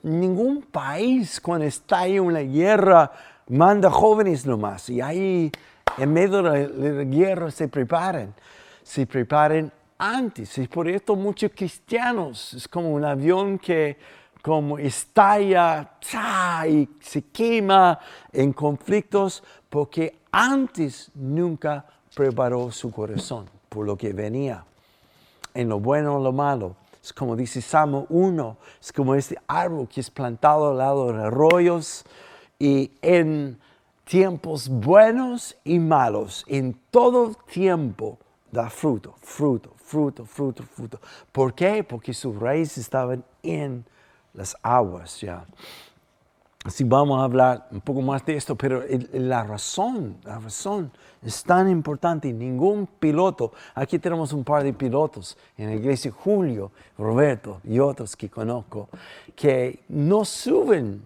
ningún 0.03 0.63
país 0.63 1.41
cuando 1.41 1.67
está 1.67 2.07
en 2.07 2.21
una 2.21 2.41
guerra 2.41 3.11
manda 3.49 3.91
jóvenes 3.91 4.47
nomás 4.47 4.89
y 4.89 5.01
ahí 5.01 5.51
en 5.99 6.13
medio 6.13 6.43
de 6.43 6.69
la 6.69 7.05
guerra 7.05 7.51
se 7.51 7.69
preparan. 7.69 8.35
Se 8.83 9.07
preparan 9.07 9.71
antes. 9.99 10.57
Y 10.59 10.67
por 10.67 10.89
esto 10.89 11.15
muchos 11.15 11.51
cristianos, 11.55 12.55
es 12.55 12.67
como 12.67 12.91
un 12.91 13.05
avión 13.05 13.59
que 13.59 13.99
como 14.43 14.79
estalla 14.79 15.99
y 16.67 16.89
se 17.01 17.23
quema 17.27 17.99
en 18.33 18.53
conflictos 18.53 19.43
porque 19.69 20.21
antes 20.33 21.11
nunca 21.15 21.85
preparó 22.15 22.71
su 22.71 22.91
corazón 22.91 23.47
por 23.69 23.87
lo 23.87 23.97
que 23.97 24.13
venía, 24.13 24.65
en 25.55 25.69
lo 25.69 25.79
bueno 25.79 26.17
o 26.17 26.23
lo 26.23 26.33
malo. 26.33 26.77
Es 27.03 27.13
como 27.13 27.35
dice 27.35 27.63
Salmo 27.63 28.07
1, 28.11 28.57
es 28.81 28.93
como 28.93 29.15
este 29.15 29.39
árbol 29.47 29.89
que 29.89 30.01
es 30.01 30.11
plantado 30.11 30.71
al 30.71 30.79
lado 30.79 31.13
de 31.13 31.23
arroyos 31.23 32.05
y 32.59 32.93
en 33.01 33.59
tiempos 34.05 34.69
buenos 34.69 35.57
y 35.65 35.79
malos, 35.79 36.45
en 36.47 36.79
todo 36.91 37.35
tiempo 37.51 38.19
da 38.51 38.69
fruto, 38.69 39.15
fruto, 39.21 39.73
fruto, 39.77 40.25
fruto, 40.27 40.63
fruto. 40.65 41.01
¿Por 41.33 41.55
qué? 41.55 41.85
Porque 41.85 42.13
sus 42.13 42.37
raíces 42.37 42.79
estaban 42.79 43.25
en 43.43 43.85
las 44.35 44.57
aguas 44.63 45.21
ya. 45.21 45.45
Así 46.63 46.85
vamos 46.85 47.19
a 47.19 47.25
hablar 47.25 47.69
un 47.71 47.81
poco 47.81 48.03
más 48.03 48.25
de 48.27 48.37
esto, 48.37 48.55
pero 48.55 48.83
la 49.15 49.45
razón, 49.45 50.19
la 50.25 50.39
razón 50.39 50.93
es 51.23 51.43
tan 51.43 51.71
importante. 51.71 52.31
Ningún 52.35 52.87
piloto, 52.87 53.53
aquí 53.75 53.99
tenemos 53.99 54.35
un 54.35 54.45
par 54.45 54.63
de 54.63 54.75
pilotos 54.75 55.39
en 55.57 55.69
la 55.69 55.75
iglesia, 55.75 56.11
Julio, 56.11 56.71
Roberto 56.99 57.61
y 57.65 57.79
otros 57.79 58.15
que 58.15 58.29
conozco, 58.29 58.91
que 59.35 59.85
no 59.89 60.27
suben 60.27 61.03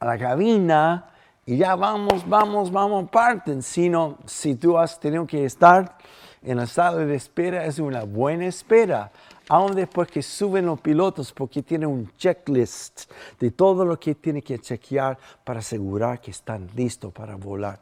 a 0.00 0.06
la 0.06 0.18
cabina 0.18 1.06
y 1.46 1.56
ya 1.56 1.76
vamos, 1.76 2.28
vamos, 2.28 2.72
vamos, 2.72 3.08
parten, 3.10 3.62
sino 3.62 4.18
si 4.24 4.56
tú 4.56 4.76
has 4.76 4.98
tenido 4.98 5.24
que 5.24 5.44
estar 5.44 5.96
en 6.44 6.58
la 6.58 6.66
sala 6.66 7.04
de 7.04 7.14
espera, 7.14 7.64
es 7.64 7.78
una 7.78 8.04
buena 8.04 8.46
espera 8.46 9.10
aún 9.48 9.74
después 9.74 10.08
que 10.10 10.22
suben 10.22 10.66
los 10.66 10.80
pilotos, 10.80 11.32
porque 11.32 11.62
tienen 11.62 11.88
un 11.88 12.10
checklist 12.16 13.10
de 13.38 13.50
todo 13.50 13.84
lo 13.84 13.98
que 13.98 14.14
tienen 14.14 14.42
que 14.42 14.58
chequear 14.58 15.18
para 15.44 15.60
asegurar 15.60 16.20
que 16.20 16.30
están 16.30 16.68
listos 16.74 17.12
para 17.12 17.36
volar. 17.36 17.78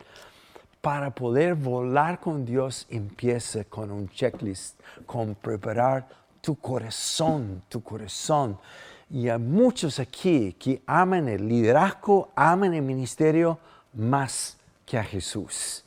Para 0.81 1.11
poder 1.11 1.54
volar 1.54 2.19
con 2.19 2.45
Dios 2.45 2.87
empieza 2.90 3.64
con 3.64 3.90
un 3.90 4.09
checklist, 4.09 4.81
con 5.07 5.35
preparar 5.37 6.09
tu 6.40 6.57
corazón, 6.57 7.62
tu 7.69 7.83
corazón. 7.83 8.59
Y 9.09 9.28
hay 9.28 9.38
muchos 9.38 10.00
aquí 10.00 10.54
que 10.54 10.83
aman 10.87 11.28
el 11.28 11.49
liderazgo, 11.49 12.31
aman 12.35 12.75
el 12.75 12.83
ministerio 12.83 13.59
más 13.92 14.57
que 14.85 14.99
a 14.99 15.04
Jesús. 15.04 15.85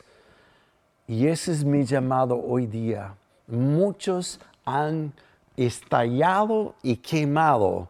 Y 1.07 1.27
ese 1.27 1.51
es 1.51 1.63
mi 1.63 1.85
llamado 1.85 2.41
hoy 2.43 2.65
día. 2.65 3.15
Muchos 3.47 4.39
han 4.65 5.13
estallado 5.55 6.75
y 6.81 6.97
quemado, 6.97 7.87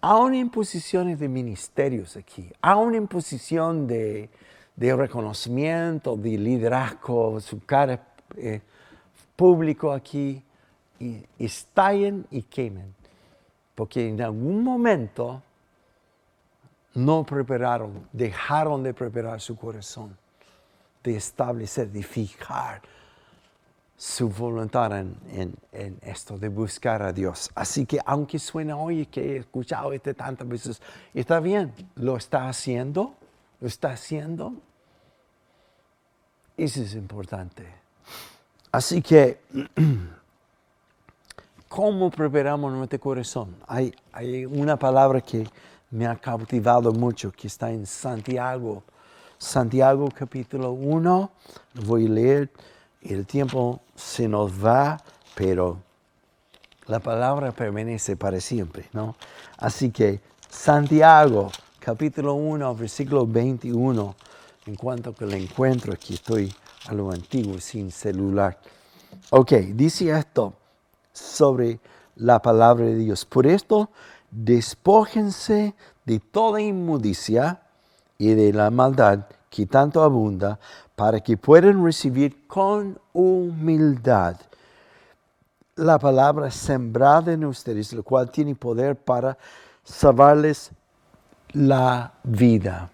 aún 0.00 0.34
en 0.34 0.50
posiciones 0.50 1.18
de 1.20 1.28
ministerios 1.28 2.16
aquí, 2.16 2.50
aún 2.60 2.94
en 2.94 3.06
posición 3.06 3.86
de, 3.86 4.28
reconocimiento, 4.76 6.16
de 6.16 6.38
liderazgo, 6.38 7.38
su 7.40 7.64
cara 7.64 8.02
eh, 8.36 8.60
público 9.36 9.92
aquí, 9.92 10.42
estallen 11.38 12.26
y 12.30 12.42
quemen, 12.42 12.94
porque 13.74 14.08
en 14.08 14.20
algún 14.22 14.62
momento 14.62 15.42
no 16.94 17.24
prepararon, 17.24 18.08
dejaron 18.12 18.82
de 18.82 18.94
preparar 18.94 19.40
su 19.40 19.56
corazón, 19.56 20.16
de 21.02 21.16
establecer, 21.16 21.90
de 21.90 22.02
fijar 22.02 22.82
su 23.96 24.28
voluntad 24.28 24.98
en, 24.98 25.56
esto 26.02 26.36
de 26.38 26.48
buscar 26.48 27.02
a 27.02 27.12
Dios. 27.12 27.50
Así 27.54 27.86
que 27.86 28.00
aunque 28.04 28.38
suena 28.38 28.76
hoy 28.76 29.06
que 29.06 29.34
he 29.34 29.36
escuchado 29.38 29.92
esto 29.92 30.14
tantas 30.14 30.48
veces, 30.48 30.82
está 31.14 31.40
bien, 31.40 31.72
lo 31.94 32.16
está 32.16 32.48
haciendo, 32.48 33.14
lo 33.60 33.68
está 33.68 33.92
haciendo. 33.92 34.54
Eso 36.56 36.82
es 36.82 36.94
importante. 36.94 37.66
Así 38.72 39.00
que, 39.02 39.40
¿Cómo 41.72 42.10
preparamos 42.10 42.70
nuestro 42.70 43.00
corazón? 43.00 43.56
Hay, 43.66 43.94
hay 44.12 44.44
una 44.44 44.76
palabra 44.76 45.22
que 45.22 45.48
me 45.90 46.06
ha 46.06 46.16
cautivado 46.16 46.92
mucho, 46.92 47.32
que 47.32 47.46
está 47.46 47.70
en 47.70 47.86
Santiago. 47.86 48.82
Santiago 49.42 50.08
capítulo 50.16 50.70
1, 50.70 51.30
lo 51.74 51.82
voy 51.82 52.06
a 52.06 52.10
leer, 52.10 52.48
el 53.02 53.26
tiempo 53.26 53.80
se 53.96 54.28
nos 54.28 54.64
va, 54.64 55.02
pero 55.34 55.78
la 56.86 57.00
palabra 57.00 57.50
permanece 57.50 58.16
para 58.16 58.40
siempre, 58.40 58.88
¿no? 58.92 59.16
Así 59.58 59.90
que 59.90 60.20
Santiago 60.48 61.50
capítulo 61.80 62.34
1, 62.34 62.72
versículo 62.76 63.26
21, 63.26 64.14
en 64.66 64.76
cuanto 64.76 65.12
que 65.12 65.26
lo 65.26 65.34
encuentro, 65.34 65.92
aquí 65.92 66.14
estoy 66.14 66.54
a 66.86 66.94
lo 66.94 67.10
antiguo 67.10 67.58
sin 67.58 67.90
celular. 67.90 68.56
Ok, 69.30 69.54
dice 69.74 70.16
esto 70.16 70.54
sobre 71.12 71.80
la 72.14 72.40
palabra 72.40 72.84
de 72.84 72.94
Dios. 72.94 73.24
Por 73.24 73.48
esto, 73.48 73.90
despójense 74.30 75.74
de 76.04 76.20
toda 76.20 76.60
inmundicia 76.60 77.61
y 78.22 78.34
de 78.34 78.52
la 78.52 78.70
maldad 78.70 79.26
que 79.50 79.66
tanto 79.66 80.00
abunda, 80.00 80.60
para 80.94 81.18
que 81.18 81.36
puedan 81.36 81.84
recibir 81.84 82.46
con 82.46 82.96
humildad 83.12 84.36
la 85.74 85.98
palabra 85.98 86.48
sembrada 86.50 87.32
en 87.32 87.44
ustedes, 87.44 87.92
lo 87.92 88.04
cual 88.04 88.30
tiene 88.30 88.54
poder 88.54 88.94
para 88.94 89.36
salvarles 89.82 90.70
la 91.52 92.12
vida. 92.22 92.90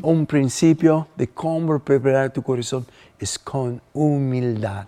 Un 0.00 0.24
principio 0.24 1.08
de 1.14 1.28
cómo 1.28 1.78
preparar 1.80 2.32
tu 2.32 2.42
corazón 2.42 2.86
es 3.18 3.38
con 3.38 3.82
humildad. 3.92 4.86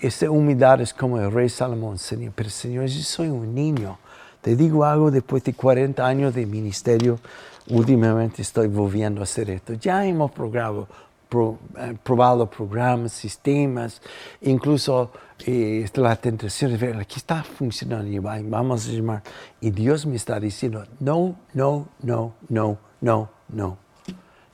Esa 0.00 0.28
humildad 0.30 0.80
es 0.80 0.92
como 0.92 1.20
el 1.20 1.30
rey 1.30 1.48
Salomón, 1.48 1.98
Señor, 1.98 2.32
pero 2.34 2.50
Señor, 2.50 2.86
yo 2.86 3.02
soy 3.02 3.28
un 3.28 3.54
niño. 3.54 3.98
Te 4.40 4.56
digo 4.56 4.84
algo 4.84 5.12
después 5.12 5.44
de 5.44 5.54
40 5.54 6.04
años 6.04 6.34
de 6.34 6.44
ministerio, 6.44 7.20
últimamente 7.68 8.42
estoy 8.42 8.68
volviendo 8.68 9.20
a 9.20 9.24
hacer 9.24 9.50
esto. 9.50 9.74
Ya 9.74 10.04
hemos 10.04 10.30
probado, 10.30 10.88
eh, 11.32 11.96
probado 12.02 12.48
programas, 12.48 13.12
sistemas, 13.12 14.00
incluso 14.42 15.10
eh, 15.46 15.86
la 15.94 16.16
tentación 16.16 16.72
de 16.72 16.76
ver, 16.76 16.96
aquí 16.96 17.16
está 17.16 17.42
funcionando 17.42 18.10
y 18.10 18.18
vamos 18.18 18.88
a 18.88 18.92
llamar. 18.92 19.22
Y 19.60 19.70
Dios 19.70 20.06
me 20.06 20.16
está 20.16 20.38
diciendo, 20.38 20.84
no, 21.00 21.36
no, 21.52 21.88
no, 22.02 22.34
no, 22.48 22.78
no, 23.00 23.30
no. 23.48 23.78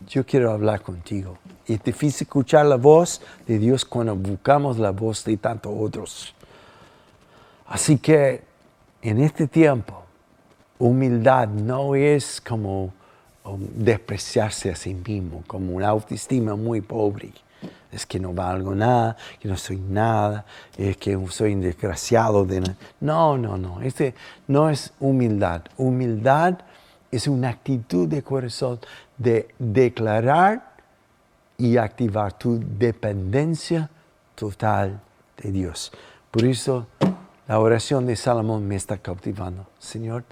Yo 0.08 0.24
quiero 0.24 0.52
hablar 0.52 0.80
contigo. 0.80 1.38
Es 1.66 1.82
difícil 1.84 2.26
escuchar 2.26 2.66
la 2.66 2.76
voz 2.76 3.20
de 3.46 3.58
Dios 3.58 3.84
cuando 3.84 4.16
buscamos 4.16 4.78
la 4.78 4.90
voz 4.90 5.24
de 5.24 5.36
tantos 5.36 5.72
otros. 5.76 6.34
Así 7.66 7.98
que 7.98 8.42
en 9.02 9.20
este 9.20 9.46
tiempo, 9.46 10.02
humildad 10.78 11.48
no 11.48 11.94
es 11.94 12.40
como 12.40 12.92
despreciarse 13.58 14.70
a 14.70 14.76
sí 14.76 14.94
mismo, 14.94 15.42
como 15.46 15.74
una 15.74 15.88
autoestima 15.88 16.56
muy 16.56 16.80
pobre. 16.80 17.32
Es 17.92 18.06
que 18.06 18.20
no 18.20 18.32
valgo 18.32 18.74
nada, 18.74 19.16
que 19.40 19.48
no 19.48 19.56
soy 19.56 19.76
nada, 19.76 20.44
es 20.78 20.96
que 20.96 21.18
soy 21.30 21.54
un 21.54 21.60
desgraciado. 21.60 22.44
De 22.44 22.62
no, 23.00 23.36
no, 23.36 23.58
no. 23.58 23.82
Este 23.82 24.14
no 24.46 24.70
es 24.70 24.92
humildad. 25.00 25.62
Humildad 25.76 26.58
es 27.10 27.26
una 27.26 27.48
actitud 27.48 28.06
de 28.06 28.22
corazón 28.22 28.78
de 29.18 29.48
declarar 29.58 30.70
y 31.58 31.76
activar 31.76 32.32
tu 32.32 32.58
dependencia 32.78 33.90
total 34.34 35.00
de 35.42 35.52
Dios. 35.52 35.92
Por 36.30 36.44
eso 36.44 36.86
la 37.48 37.58
oración 37.58 38.06
de 38.06 38.16
Salomón 38.16 38.66
me 38.66 38.76
está 38.76 38.96
cautivando. 38.98 39.66
Señor, 39.78 40.24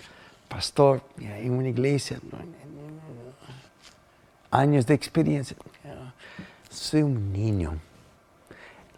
pastor, 0.48 1.02
en 1.18 1.52
una 1.52 1.68
iglesia, 1.68 2.20
años 4.50 4.87
de 4.87 4.95
experiencia, 4.95 5.57
soy 6.71 7.02
un 7.02 7.32
niño. 7.32 7.78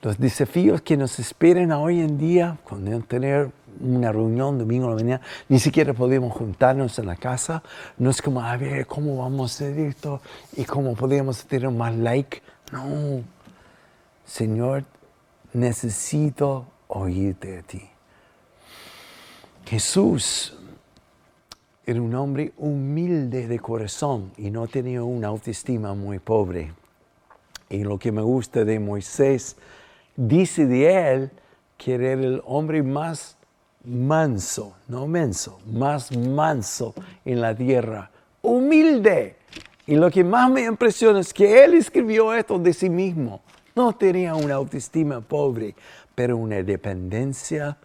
Los 0.03 0.19
desafíos 0.19 0.81
que 0.81 0.97
nos 0.97 1.19
esperan 1.19 1.73
hoy 1.73 2.01
en 2.01 2.17
día, 2.17 2.59
cuando 2.65 2.99
tener 3.01 3.51
una 3.81 4.13
reunión 4.13 4.59
domingo 4.59 4.87
a 4.87 4.91
la 4.91 4.97
mañana, 4.97 5.21
ni 5.49 5.59
siquiera 5.59 5.93
podemos 5.93 6.33
juntarnos 6.33 6.99
en 6.99 7.07
la 7.07 7.17
casa. 7.17 7.63
No 7.99 8.11
es 8.11 8.21
como, 8.23 8.43
a 8.43 8.57
ver, 8.57 8.87
¿cómo 8.87 9.19
vamos 9.19 9.61
a 9.61 9.65
hacer 9.65 9.79
esto? 9.79 10.21
¿Y 10.57 10.65
cómo 10.65 10.95
podemos 10.95 11.45
tener 11.45 11.71
más 11.71 11.95
like? 11.95 12.43
No. 12.73 13.23
Señor, 14.25 14.85
necesito 15.53 16.67
oírte 16.89 17.49
de 17.49 17.63
ti. 17.63 17.83
Jesús 19.67 20.57
era 21.87 22.01
un 22.01 22.15
hombre 22.15 22.53
humilde 22.59 23.49
de 23.49 23.59
corazón 23.59 24.33
y 24.37 24.51
no 24.51 24.67
tenía 24.67 25.03
una 25.03 25.29
autoestima 25.29 25.95
muy 25.95 26.19
pobre. 26.19 26.73
Y 27.69 27.85
lo 27.85 27.99
que 27.99 28.13
me 28.13 28.23
gusta 28.23 28.65
de 28.65 28.79
Moisés, 28.79 29.57
dice 30.17 30.67
de 30.67 31.13
él 31.13 31.31
que 31.77 31.95
era 31.95 32.13
el 32.13 32.43
hombre 32.45 32.83
más 32.83 33.37
manso, 33.85 34.77
no 34.89 35.07
menso, 35.07 35.59
más 35.67 36.15
manso 36.17 36.95
en 37.25 37.41
la 37.41 37.55
tierra, 37.55 38.11
humilde. 38.43 39.37
Y 39.87 39.97
lo 39.97 40.11
que 40.11 40.23
más 40.23 40.51
me 40.51 40.65
impresiona 40.65 41.21
es 41.21 41.33
que 41.33 41.65
él 41.65 41.75
escribió 41.75 42.35
esto 42.35 42.59
de 42.59 42.73
sí 42.73 42.91
mismo. 42.91 43.41
No 43.75 43.93
tenía 43.95 44.35
una 44.35 44.55
autoestima 44.55 45.21
pobre, 45.21 45.75
pero 46.15 46.37
una 46.37 46.63
dependencia 46.63 47.77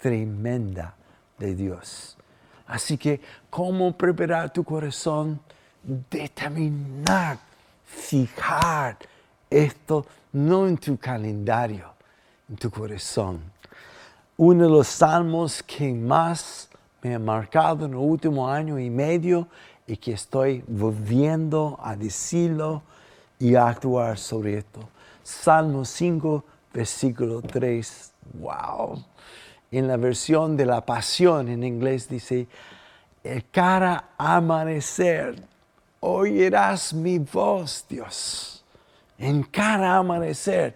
tremenda 0.00 0.94
de 1.38 1.54
Dios. 1.54 2.16
Así 2.70 2.96
que, 2.96 3.20
¿cómo 3.48 3.92
preparar 3.96 4.52
tu 4.52 4.64
corazón? 4.64 5.40
Determinar, 5.82 7.38
fijar 7.84 8.96
esto 9.48 10.06
no 10.32 10.66
en 10.66 10.76
tu 10.76 10.96
calendario, 10.96 11.92
en 12.48 12.56
tu 12.56 12.70
corazón 12.70 13.40
uno 14.42 14.64
de 14.64 14.70
los 14.70 14.88
salmos 14.88 15.62
que 15.62 15.92
más 15.92 16.70
me 17.02 17.14
ha 17.14 17.18
marcado 17.18 17.84
en 17.84 17.90
el 17.90 17.98
último 17.98 18.48
año 18.48 18.78
y 18.78 18.88
medio 18.88 19.46
y 19.86 19.98
que 19.98 20.12
estoy 20.12 20.64
volviendo 20.66 21.78
a 21.82 21.94
decirlo 21.94 22.80
y 23.38 23.54
a 23.54 23.68
actuar 23.68 24.16
sobre 24.16 24.56
esto. 24.56 24.88
Salmo 25.22 25.84
5, 25.84 26.42
versículo 26.72 27.42
3. 27.42 28.12
¡Wow! 28.40 29.04
En 29.70 29.86
la 29.86 29.96
versión 29.96 30.56
de 30.56 30.66
la 30.66 30.84
pasión 30.84 31.48
en 31.48 31.62
inglés 31.62 32.08
dice, 32.08 32.48
el 33.22 33.48
cara 33.50 34.10
amanecer, 34.18 35.42
oirás 36.00 36.92
mi 36.92 37.18
voz, 37.18 37.84
Dios. 37.88 38.64
En 39.18 39.42
cara 39.44 39.96
amanecer, 39.96 40.74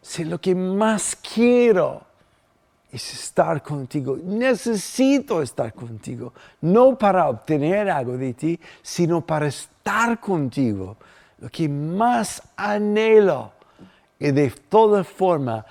si 0.00 0.24
lo 0.24 0.40
que 0.40 0.54
más 0.54 1.16
quiero 1.16 2.02
es 2.90 3.12
estar 3.12 3.62
contigo. 3.62 4.16
Necesito 4.22 5.42
estar 5.42 5.72
contigo, 5.74 6.32
no 6.62 6.96
para 6.96 7.28
obtener 7.28 7.90
algo 7.90 8.16
de 8.16 8.32
ti, 8.32 8.58
sino 8.82 9.20
para 9.24 9.46
estar 9.48 10.18
contigo. 10.18 10.96
Lo 11.38 11.50
que 11.50 11.68
más 11.68 12.42
anhelo 12.56 13.52
y 14.18 14.30
de 14.30 14.50
toda 14.50 15.04
forma 15.04 15.64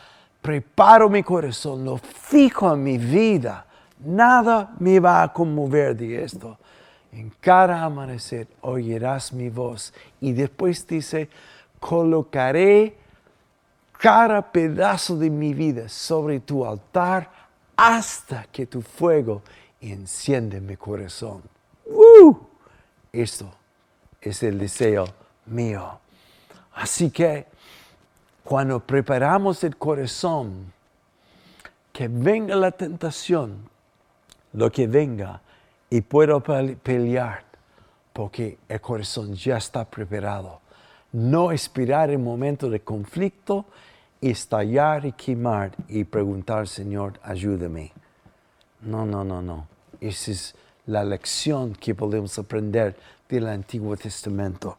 preparo 0.45 1.09
mi 1.09 1.23
corazón, 1.23 1.83
lo 1.83 1.97
fijo 1.97 2.71
en 2.71 2.83
mi 2.83 2.99
vida. 2.99 3.65
Nada 3.97 4.75
me 4.77 4.99
va 4.99 5.23
a 5.23 5.33
conmover 5.33 5.95
de 5.97 6.23
esto. 6.23 6.59
En 7.11 7.31
cada 7.41 7.81
amanecer 7.81 8.47
oirás 8.61 9.33
mi 9.33 9.49
voz. 9.49 9.91
Y 10.21 10.33
después 10.33 10.85
dice, 10.85 11.29
colocaré 11.79 12.95
cada 13.97 14.51
pedazo 14.51 15.17
de 15.17 15.31
mi 15.31 15.55
vida 15.55 15.89
sobre 15.89 16.39
tu 16.41 16.63
altar 16.63 17.27
hasta 17.75 18.43
que 18.51 18.67
tu 18.67 18.83
fuego 18.83 19.41
enciende 19.81 20.61
mi 20.61 20.77
corazón. 20.77 21.41
¡Uh! 21.87 22.35
Esto 23.11 23.51
es 24.21 24.43
el 24.43 24.59
deseo 24.59 25.07
mío. 25.47 25.97
Así 26.75 27.09
que 27.09 27.47
cuando 28.45 28.79
preparamos 28.79 29.61
el 29.65 29.75
corazón, 29.75 30.71
que 31.91 32.07
venga 32.07 32.55
la 32.55 32.71
tentación, 32.71 33.69
lo 34.53 34.71
que 34.71 34.87
venga, 34.87 35.41
y 35.89 35.99
puedo 35.99 36.41
pelear, 36.41 37.43
porque 38.13 38.57
el 38.69 38.79
corazón 38.79 39.33
ya 39.33 39.57
está 39.57 39.83
preparado 39.83 40.61
no 41.15 41.53
esperar 41.53 42.09
el 42.09 42.19
momento 42.19 42.69
de 42.69 42.81
conflicto, 42.81 43.65
estallar 44.19 45.05
y 45.05 45.13
quemar 45.13 45.71
y 45.87 46.03
preguntar, 46.03 46.67
Señor, 46.67 47.13
ayúdame. 47.23 47.93
No, 48.81 49.05
no, 49.05 49.23
no, 49.23 49.41
no. 49.41 49.65
Esa 50.01 50.31
es 50.31 50.55
la 50.85 51.05
lección 51.05 51.73
que 51.73 51.95
podemos 51.95 52.37
aprender 52.37 52.97
del 53.29 53.47
Antiguo 53.47 53.95
Testamento. 53.95 54.77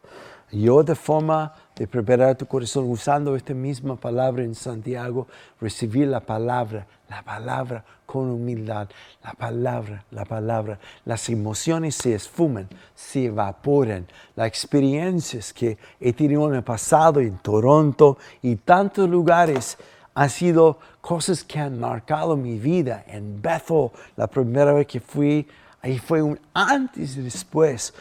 Y 0.49 0.69
otra 0.69 0.95
forma 0.95 1.53
de 1.75 1.87
preparar 1.87 2.37
tu 2.37 2.45
corazón 2.45 2.89
usando 2.89 3.35
esta 3.35 3.53
misma 3.53 3.97
palabra 3.97 4.43
en 4.43 4.55
Santiago, 4.55 5.27
recibir 5.59 6.07
la 6.07 6.21
palabra, 6.21 6.87
la 7.09 7.21
palabra 7.21 7.83
con 8.05 8.29
humildad, 8.29 8.87
la 9.21 9.33
palabra, 9.33 10.05
la 10.09 10.23
palabra. 10.23 10.79
Las 11.03 11.27
emociones 11.27 11.95
se 11.95 12.15
esfuman, 12.15 12.69
se 12.95 13.25
evaporan. 13.25 14.07
Las 14.35 14.47
experiencias 14.47 15.51
que 15.51 15.77
he 15.99 16.13
tenido 16.13 16.47
en 16.47 16.55
el 16.55 16.63
pasado 16.63 17.19
en 17.19 17.37
Toronto 17.39 18.17
y 18.41 18.55
tantos 18.55 19.09
lugares 19.09 19.77
han 20.15 20.29
sido 20.29 20.79
cosas 21.01 21.43
que 21.43 21.59
han 21.59 21.77
marcado 21.77 22.37
mi 22.37 22.57
vida. 22.57 23.03
En 23.07 23.41
Bethel, 23.41 23.89
la 24.15 24.27
primera 24.27 24.71
vez 24.71 24.87
que 24.87 25.01
fui, 25.01 25.45
ahí 25.81 25.99
fue 25.99 26.21
un 26.21 26.39
antes 26.53 27.17
y 27.17 27.21
después. 27.21 27.93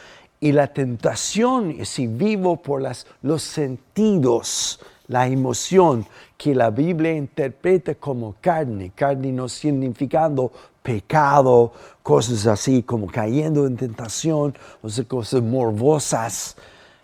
Y 0.47 0.53
la 0.53 0.69
tentación 0.69 1.85
si 1.85 2.07
vivo 2.07 2.55
por 2.63 2.81
las, 2.81 3.05
los 3.21 3.43
sentidos, 3.43 4.79
la 5.09 5.27
emoción 5.27 6.07
que 6.39 6.55
la 6.55 6.71
Biblia 6.71 7.17
interpreta 7.17 7.97
como 7.97 8.37
carne, 8.41 8.93
carne 8.95 9.33
no 9.33 9.49
significando 9.49 10.53
pecado, 10.85 11.73
cosas 12.01 12.47
así 12.47 12.85
como 12.85 13.09
cayendo 13.09 13.67
en 13.67 13.77
tentación, 13.77 14.55
o 14.83 14.89
sea, 14.89 15.03
cosas 15.03 15.43
morbosas, 15.43 16.57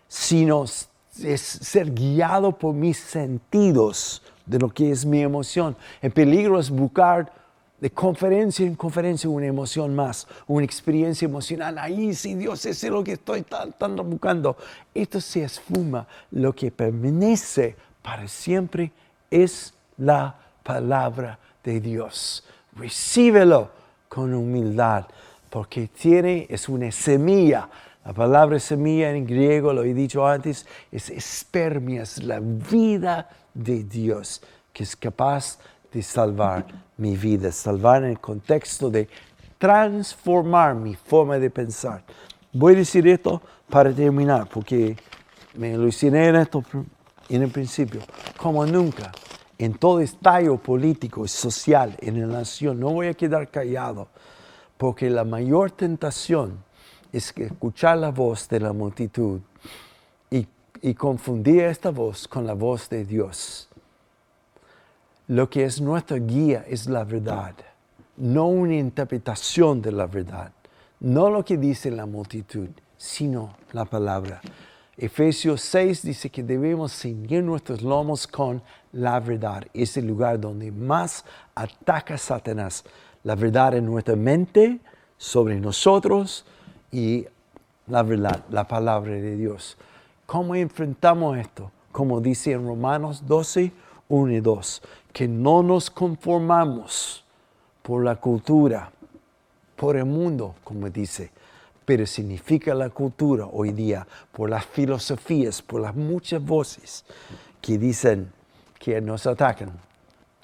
sino 0.06 0.62
es 0.62 1.40
ser 1.40 1.92
guiado 1.92 2.56
por 2.56 2.74
mis 2.74 2.98
sentidos 2.98 4.22
de 4.46 4.60
lo 4.60 4.68
que 4.68 4.92
es 4.92 5.04
mi 5.04 5.20
emoción. 5.20 5.74
El 6.00 6.12
peligro 6.12 6.60
es 6.60 6.70
buscar 6.70 7.32
de 7.82 7.90
conferencia 7.90 8.64
en 8.64 8.76
conferencia 8.76 9.28
una 9.28 9.46
emoción 9.46 9.92
más, 9.92 10.28
una 10.46 10.64
experiencia 10.64 11.26
emocional. 11.26 11.78
Ahí 11.78 12.14
sí, 12.14 12.36
Dios, 12.36 12.64
es 12.64 12.80
lo 12.84 13.02
que 13.02 13.14
estoy 13.14 13.42
tan, 13.42 13.96
buscando. 14.08 14.56
Esto 14.94 15.20
se 15.20 15.42
esfuma. 15.42 16.06
Lo 16.30 16.54
que 16.54 16.70
permanece 16.70 17.74
para 18.00 18.28
siempre 18.28 18.92
es 19.28 19.74
la 19.98 20.32
palabra 20.62 21.40
de 21.64 21.80
Dios. 21.80 22.44
Recíbelo 22.76 23.72
con 24.08 24.32
humildad, 24.32 25.06
porque 25.50 25.88
tiene, 25.88 26.46
es 26.48 26.68
una 26.68 26.92
semilla. 26.92 27.68
La 28.04 28.12
palabra 28.12 28.60
semilla 28.60 29.10
en 29.10 29.26
griego, 29.26 29.72
lo 29.72 29.82
he 29.82 29.92
dicho 29.92 30.24
antes, 30.24 30.68
es 30.92 31.10
espermia, 31.10 32.02
es 32.02 32.22
la 32.22 32.38
vida 32.38 33.28
de 33.52 33.82
Dios 33.82 34.40
que 34.72 34.82
es 34.82 34.96
capaz 34.96 35.58
de 35.58 35.62
salvar 36.00 36.64
mi 36.96 37.16
vida, 37.16 37.52
salvar 37.52 38.04
en 38.04 38.10
el 38.10 38.20
contexto 38.20 38.88
de 38.88 39.08
transformar 39.58 40.74
mi 40.74 40.94
forma 40.94 41.38
de 41.38 41.50
pensar. 41.50 42.02
Voy 42.52 42.74
a 42.74 42.78
decir 42.78 43.06
esto 43.06 43.42
para 43.68 43.92
terminar, 43.92 44.48
porque 44.48 44.96
me 45.54 45.76
lo 45.76 45.88
en 45.88 46.36
esto 46.36 46.62
en 47.28 47.42
el 47.42 47.50
principio. 47.50 48.00
Como 48.36 48.64
nunca, 48.66 49.12
en 49.58 49.74
todo 49.74 50.00
estallo 50.00 50.56
político 50.56 51.24
y 51.24 51.28
social 51.28 51.96
en 52.00 52.20
la 52.20 52.26
nación, 52.26 52.80
no 52.80 52.90
voy 52.90 53.08
a 53.08 53.14
quedar 53.14 53.50
callado, 53.50 54.08
porque 54.76 55.08
la 55.08 55.24
mayor 55.24 55.70
tentación 55.70 56.64
es 57.12 57.32
escuchar 57.36 57.98
la 57.98 58.10
voz 58.10 58.48
de 58.48 58.60
la 58.60 58.72
multitud 58.72 59.40
y, 60.30 60.46
y 60.80 60.94
confundir 60.94 61.62
esta 61.64 61.90
voz 61.90 62.26
con 62.26 62.46
la 62.46 62.54
voz 62.54 62.88
de 62.88 63.04
Dios. 63.04 63.68
Lo 65.28 65.48
que 65.48 65.64
es 65.64 65.80
nuestra 65.80 66.18
guía 66.18 66.64
es 66.68 66.86
la 66.86 67.04
verdad, 67.04 67.54
no 68.16 68.46
una 68.48 68.74
interpretación 68.74 69.80
de 69.80 69.92
la 69.92 70.06
verdad, 70.06 70.52
no 71.00 71.30
lo 71.30 71.44
que 71.44 71.56
dice 71.56 71.90
la 71.90 72.06
multitud, 72.06 72.68
sino 72.96 73.56
la 73.72 73.84
palabra. 73.84 74.40
Efesios 74.96 75.62
6 75.62 76.02
dice 76.02 76.30
que 76.30 76.42
debemos 76.42 76.92
ceñir 76.92 77.42
nuestros 77.42 77.82
lomos 77.82 78.26
con 78.26 78.62
la 78.92 79.18
verdad. 79.20 79.64
Es 79.72 79.96
el 79.96 80.06
lugar 80.06 80.38
donde 80.38 80.70
más 80.70 81.24
ataca 81.54 82.18
Satanás. 82.18 82.84
La 83.24 83.34
verdad 83.34 83.74
en 83.74 83.86
nuestra 83.86 84.16
mente, 84.16 84.80
sobre 85.16 85.58
nosotros 85.60 86.44
y 86.90 87.26
la 87.86 88.02
verdad, 88.02 88.44
la 88.50 88.66
palabra 88.66 89.12
de 89.12 89.36
Dios. 89.36 89.76
¿Cómo 90.26 90.54
enfrentamos 90.54 91.38
esto? 91.38 91.70
Como 91.90 92.20
dice 92.20 92.52
en 92.52 92.66
Romanos 92.66 93.24
12, 93.26 93.72
1 94.12 94.32
y 94.34 94.40
2, 94.40 94.82
que 95.10 95.26
no 95.26 95.62
nos 95.62 95.90
conformamos 95.90 97.24
por 97.82 98.04
la 98.04 98.16
cultura, 98.16 98.92
por 99.74 99.96
el 99.96 100.04
mundo, 100.04 100.54
como 100.62 100.90
dice, 100.90 101.30
pero 101.86 102.04
significa 102.04 102.74
la 102.74 102.90
cultura 102.90 103.46
hoy 103.46 103.72
día, 103.72 104.06
por 104.30 104.50
las 104.50 104.66
filosofías, 104.66 105.62
por 105.62 105.80
las 105.80 105.96
muchas 105.96 106.44
voces 106.44 107.06
que 107.62 107.78
dicen 107.78 108.30
que 108.78 109.00
nos 109.00 109.26
atacan. 109.26 109.72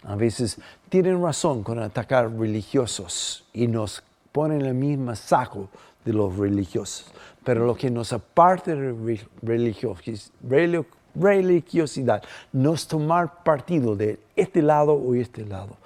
A 0.04 0.16
veces 0.16 0.58
tienen 0.88 1.22
razón 1.22 1.62
con 1.62 1.78
atacar 1.78 2.32
religiosos 2.32 3.44
y 3.52 3.66
nos 3.66 4.02
ponen 4.32 4.62
en 4.62 4.66
el 4.68 4.74
mismo 4.74 5.14
saco 5.14 5.68
de 6.06 6.14
los 6.14 6.34
religiosos. 6.34 7.12
Pero 7.44 7.66
lo 7.66 7.74
que 7.74 7.90
nos 7.90 8.14
aparta 8.14 8.74
de 8.74 9.20
religiosos, 9.42 10.32
religiosidad 11.20 12.22
no 12.52 12.74
es 12.74 12.86
tomar 12.86 13.42
partido 13.42 13.96
de 13.96 14.18
este 14.36 14.62
lado 14.62 14.92
o 14.92 15.14
este 15.14 15.44
lado, 15.44 15.76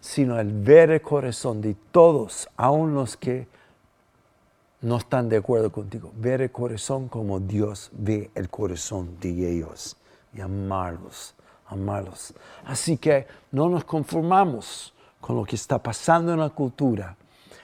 sino 0.00 0.38
el 0.38 0.52
ver 0.52 0.90
el 0.90 1.02
corazón 1.02 1.60
de 1.60 1.76
todos, 1.90 2.48
aun 2.56 2.94
los 2.94 3.16
que 3.16 3.46
no 4.82 4.96
están 4.96 5.28
de 5.28 5.36
acuerdo 5.36 5.70
contigo. 5.70 6.12
Ver 6.16 6.42
el 6.42 6.50
corazón 6.50 7.08
como 7.08 7.40
Dios 7.40 7.90
ve 7.92 8.30
el 8.34 8.50
corazón 8.50 9.16
de 9.20 9.30
ellos 9.30 9.96
y 10.34 10.40
amarlos, 10.40 11.34
amarlos. 11.66 12.34
Así 12.64 12.96
que 12.96 13.26
no 13.50 13.68
nos 13.68 13.84
conformamos 13.84 14.92
con 15.20 15.36
lo 15.36 15.44
que 15.44 15.56
está 15.56 15.78
pasando 15.78 16.32
en 16.32 16.40
la 16.40 16.50
cultura, 16.50 17.16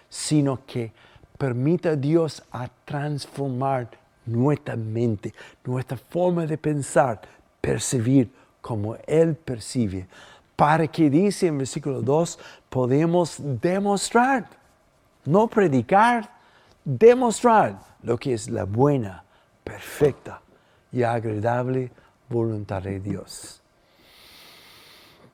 sino 0.08 0.64
que 0.64 0.92
permita 1.36 1.90
a 1.90 1.96
Dios 1.96 2.42
a 2.52 2.68
transformar 2.84 3.90
nuestra 4.28 4.76
mente, 4.76 5.34
nuestra 5.64 5.96
forma 5.96 6.46
de 6.46 6.58
pensar, 6.58 7.20
percibir 7.60 8.30
como 8.60 8.96
Él 9.06 9.34
percibe. 9.34 10.06
Para 10.56 10.86
que 10.88 11.08
dice 11.08 11.46
en 11.46 11.58
versículo 11.58 12.02
2, 12.02 12.38
podemos 12.68 13.36
demostrar, 13.38 14.48
no 15.24 15.46
predicar, 15.46 16.30
demostrar 16.84 17.78
lo 18.02 18.18
que 18.18 18.34
es 18.34 18.48
la 18.48 18.64
buena, 18.64 19.24
perfecta 19.62 20.40
y 20.92 21.02
agradable 21.02 21.90
voluntad 22.28 22.82
de 22.82 23.00
Dios. 23.00 23.60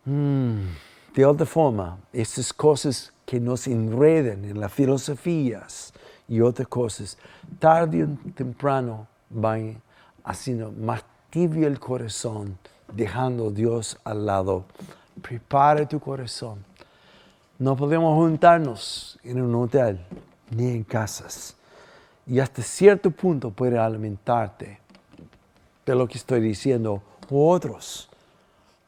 Mm, 0.04 0.66
de 1.14 1.24
otra 1.24 1.46
forma, 1.46 1.98
estas 2.12 2.52
cosas 2.52 3.12
que 3.24 3.40
nos 3.40 3.66
enredan 3.66 4.44
en 4.44 4.60
las 4.60 4.72
filosofías, 4.72 5.92
y 6.28 6.40
otras 6.40 6.68
cosas, 6.68 7.18
tarde 7.58 8.04
o 8.04 8.08
temprano 8.32 9.06
van 9.30 9.80
haciendo 10.24 10.72
más 10.72 11.04
tibio 11.30 11.66
el 11.66 11.78
corazón, 11.78 12.58
dejando 12.92 13.48
a 13.48 13.50
Dios 13.50 13.98
al 14.04 14.26
lado. 14.26 14.64
Prepara 15.20 15.86
tu 15.86 16.00
corazón. 16.00 16.64
No 17.58 17.76
podemos 17.76 18.14
juntarnos 18.14 19.18
en 19.22 19.40
un 19.40 19.54
hotel 19.54 20.00
ni 20.50 20.68
en 20.68 20.84
casas. 20.84 21.56
Y 22.26 22.40
hasta 22.40 22.62
cierto 22.62 23.10
punto 23.10 23.50
puede 23.50 23.78
alimentarte 23.78 24.80
de 25.84 25.94
lo 25.94 26.08
que 26.08 26.18
estoy 26.18 26.40
diciendo 26.40 27.02
otros. 27.30 28.08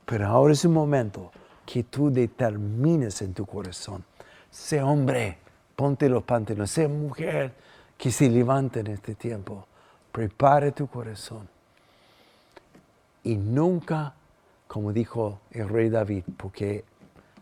Pero 0.04 0.26
ahora 0.26 0.52
es 0.52 0.64
el 0.64 0.70
momento 0.70 1.30
que 1.66 1.82
tú 1.82 2.10
determines 2.10 3.20
en 3.22 3.34
tu 3.34 3.44
corazón. 3.44 4.04
Sé 4.50 4.80
hombre 4.82 5.38
ponte 5.76 6.08
los 6.08 6.24
pantalones, 6.24 6.70
sea 6.70 6.88
mujer 6.88 7.52
que 7.96 8.10
se 8.10 8.28
levante 8.28 8.80
en 8.80 8.88
este 8.88 9.14
tiempo. 9.14 9.66
Prepare 10.10 10.72
tu 10.72 10.86
corazón. 10.86 11.48
Y 13.22 13.36
nunca, 13.36 14.14
como 14.66 14.92
dijo 14.92 15.40
el 15.50 15.68
rey 15.68 15.90
David, 15.90 16.24
porque 16.36 16.84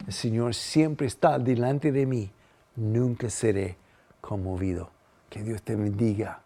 el 0.07 0.13
Señor 0.13 0.55
siempre 0.55 1.07
está 1.07 1.39
delante 1.39 1.93
de 1.93 2.05
mí, 2.05 2.31
nunca 2.77 3.31
seré 3.31 3.77
conmovido. 4.21 4.91
Que 5.31 5.43
Dios 5.43 5.63
te 5.63 5.77
bendiga. 5.77 6.41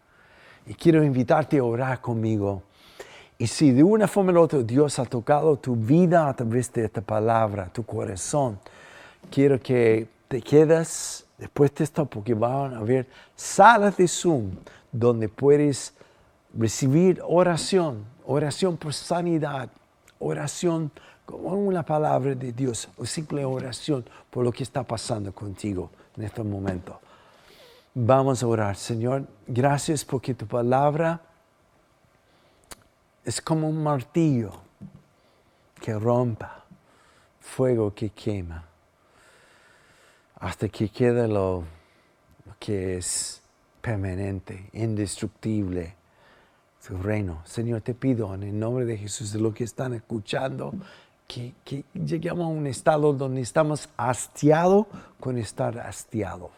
Y 0.65 0.73
quiero 0.75 1.03
invitarte 1.03 1.57
a 1.57 1.63
orar 1.63 2.01
conmigo. 2.01 2.63
Y 3.37 3.47
si 3.47 3.71
de 3.71 3.83
una 3.83 4.07
forma 4.07 4.33
u 4.33 4.39
otra 4.39 4.61
Dios 4.61 4.99
ha 4.99 5.05
tocado 5.05 5.57
tu 5.57 5.75
vida 5.75 6.27
a 6.27 6.35
través 6.35 6.71
de 6.73 6.85
esta 6.85 7.01
palabra, 7.01 7.69
tu 7.71 7.83
corazón, 7.85 8.59
quiero 9.31 9.59
que 9.59 10.07
te 10.27 10.41
quedes 10.41 11.25
después 11.39 11.73
de 11.73 11.85
esto, 11.85 12.05
porque 12.05 12.33
van 12.33 12.73
a 12.73 12.79
haber 12.79 13.07
salas 13.35 13.97
de 13.97 14.07
Zoom 14.07 14.51
donde 14.91 15.29
puedes 15.29 15.93
recibir 16.53 17.21
oración, 17.25 18.05
oración 18.25 18.77
por 18.77 18.93
sanidad, 18.93 19.69
oración 20.19 20.91
con 21.25 21.57
una 21.57 21.83
palabra 21.83 22.35
de 22.35 22.51
Dios 22.51 22.89
o 22.97 23.05
simple 23.05 23.45
oración 23.45 24.03
por 24.29 24.43
lo 24.43 24.51
que 24.51 24.63
está 24.63 24.83
pasando 24.83 25.33
contigo 25.33 25.91
en 26.17 26.23
este 26.23 26.43
momento. 26.43 26.99
Vamos 27.93 28.43
a 28.43 28.47
orar, 28.47 28.75
Señor. 28.75 29.25
Gracias 29.47 30.03
porque 30.03 30.33
tu 30.33 30.45
palabra 30.47 31.21
es 33.23 33.41
como 33.41 33.69
un 33.69 33.83
martillo 33.83 34.51
que 35.79 35.93
rompa, 35.93 36.65
fuego 37.39 37.93
que 37.93 38.09
quema, 38.09 38.68
hasta 40.39 40.69
que 40.69 40.89
quede 40.89 41.27
lo, 41.27 41.63
que 42.59 42.97
es 42.97 43.41
permanente, 43.81 44.69
indestructible, 44.73 45.95
su 46.79 46.97
reino. 46.97 47.41
Señor, 47.45 47.81
te 47.81 47.93
pido 47.93 48.33
en 48.33 48.43
el 48.43 48.57
nombre 48.57 48.85
de 48.85 48.97
Jesús, 48.97 49.33
de 49.33 49.39
lo 49.39 49.53
que 49.53 49.63
están 49.63 49.93
escuchando, 49.93 50.73
que, 51.27 51.53
lleguemos 51.93 52.45
a 52.45 52.47
un 52.47 52.67
estado 52.67 53.13
donde 53.13 53.41
estamos 53.41 53.89
hastiados 53.97 54.87
con 55.19 55.37
estar 55.37 55.77
hastiados. 55.79 56.51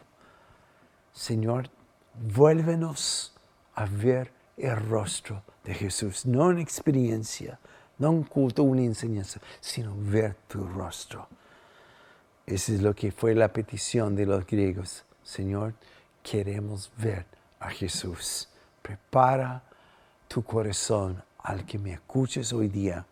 Señor, 1.12 1.68
vuélvenos 2.34 3.34
a 3.74 3.84
ver 3.84 4.32
el 4.56 4.76
rostro 4.76 5.42
de 5.64 5.74
Jesús, 5.74 6.24
no 6.24 6.50
en 6.50 6.58
experiencia, 6.58 7.58
no 7.98 8.10
un 8.10 8.22
culto, 8.22 8.62
una 8.62 8.82
enseñanza, 8.82 9.40
sino 9.60 9.94
ver 9.96 10.36
tu 10.48 10.66
rostro. 10.66 11.28
Esa 12.46 12.72
es 12.72 12.82
lo 12.82 12.94
que 12.94 13.12
fue 13.12 13.34
la 13.34 13.52
petición 13.52 14.16
de 14.16 14.26
los 14.26 14.46
griegos. 14.46 15.04
Señor, 15.22 15.74
queremos 16.22 16.90
ver 16.96 17.24
a 17.60 17.70
Jesús. 17.70 18.48
Prepara 18.82 19.62
tu 20.28 20.42
corazón 20.42 21.22
al 21.38 21.64
que 21.64 21.78
me 21.78 21.92
escuches 21.92 22.52
hoy 22.52 22.68
día 22.68 23.06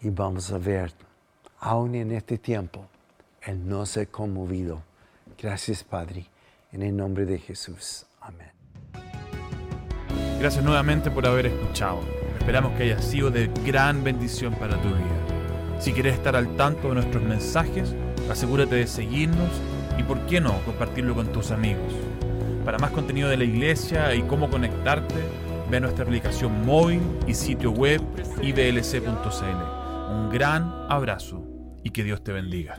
y 0.00 0.10
vamos 0.10 0.50
a 0.50 0.58
ver, 0.58 0.92
aún 1.58 1.94
en 1.94 2.12
este 2.12 2.38
tiempo, 2.38 2.86
Él 3.42 3.68
no 3.68 3.84
se 3.86 4.02
ha 4.02 4.06
conmovido. 4.06 4.82
Gracias, 5.38 5.84
Padre, 5.84 6.26
en 6.72 6.82
el 6.82 6.96
nombre 6.96 7.26
de 7.26 7.38
Jesús. 7.38 8.06
Amén. 8.20 8.50
Gracias 10.38 10.64
nuevamente 10.64 11.10
por 11.10 11.26
haber 11.26 11.46
escuchado. 11.46 12.00
Esperamos 12.38 12.72
que 12.76 12.84
haya 12.84 13.02
sido 13.02 13.30
de 13.30 13.48
gran 13.64 14.02
bendición 14.02 14.54
para 14.54 14.80
tu 14.80 14.88
vida. 14.88 15.29
Si 15.80 15.92
quieres 15.92 16.14
estar 16.14 16.36
al 16.36 16.56
tanto 16.56 16.88
de 16.88 16.94
nuestros 16.94 17.22
mensajes, 17.22 17.94
asegúrate 18.30 18.74
de 18.74 18.86
seguirnos 18.86 19.48
y, 19.98 20.02
por 20.02 20.26
qué 20.26 20.38
no, 20.38 20.52
compartirlo 20.66 21.14
con 21.14 21.32
tus 21.32 21.50
amigos. 21.50 21.94
Para 22.66 22.78
más 22.78 22.90
contenido 22.90 23.30
de 23.30 23.38
la 23.38 23.44
iglesia 23.44 24.14
y 24.14 24.20
cómo 24.22 24.50
conectarte, 24.50 25.14
ve 25.70 25.80
nuestra 25.80 26.04
aplicación 26.04 26.66
móvil 26.66 27.00
y 27.26 27.32
sitio 27.32 27.70
web 27.70 28.02
iblc.cl. 28.42 30.12
Un 30.12 30.28
gran 30.30 30.70
abrazo 30.90 31.42
y 31.82 31.90
que 31.90 32.04
Dios 32.04 32.22
te 32.22 32.32
bendiga. 32.32 32.76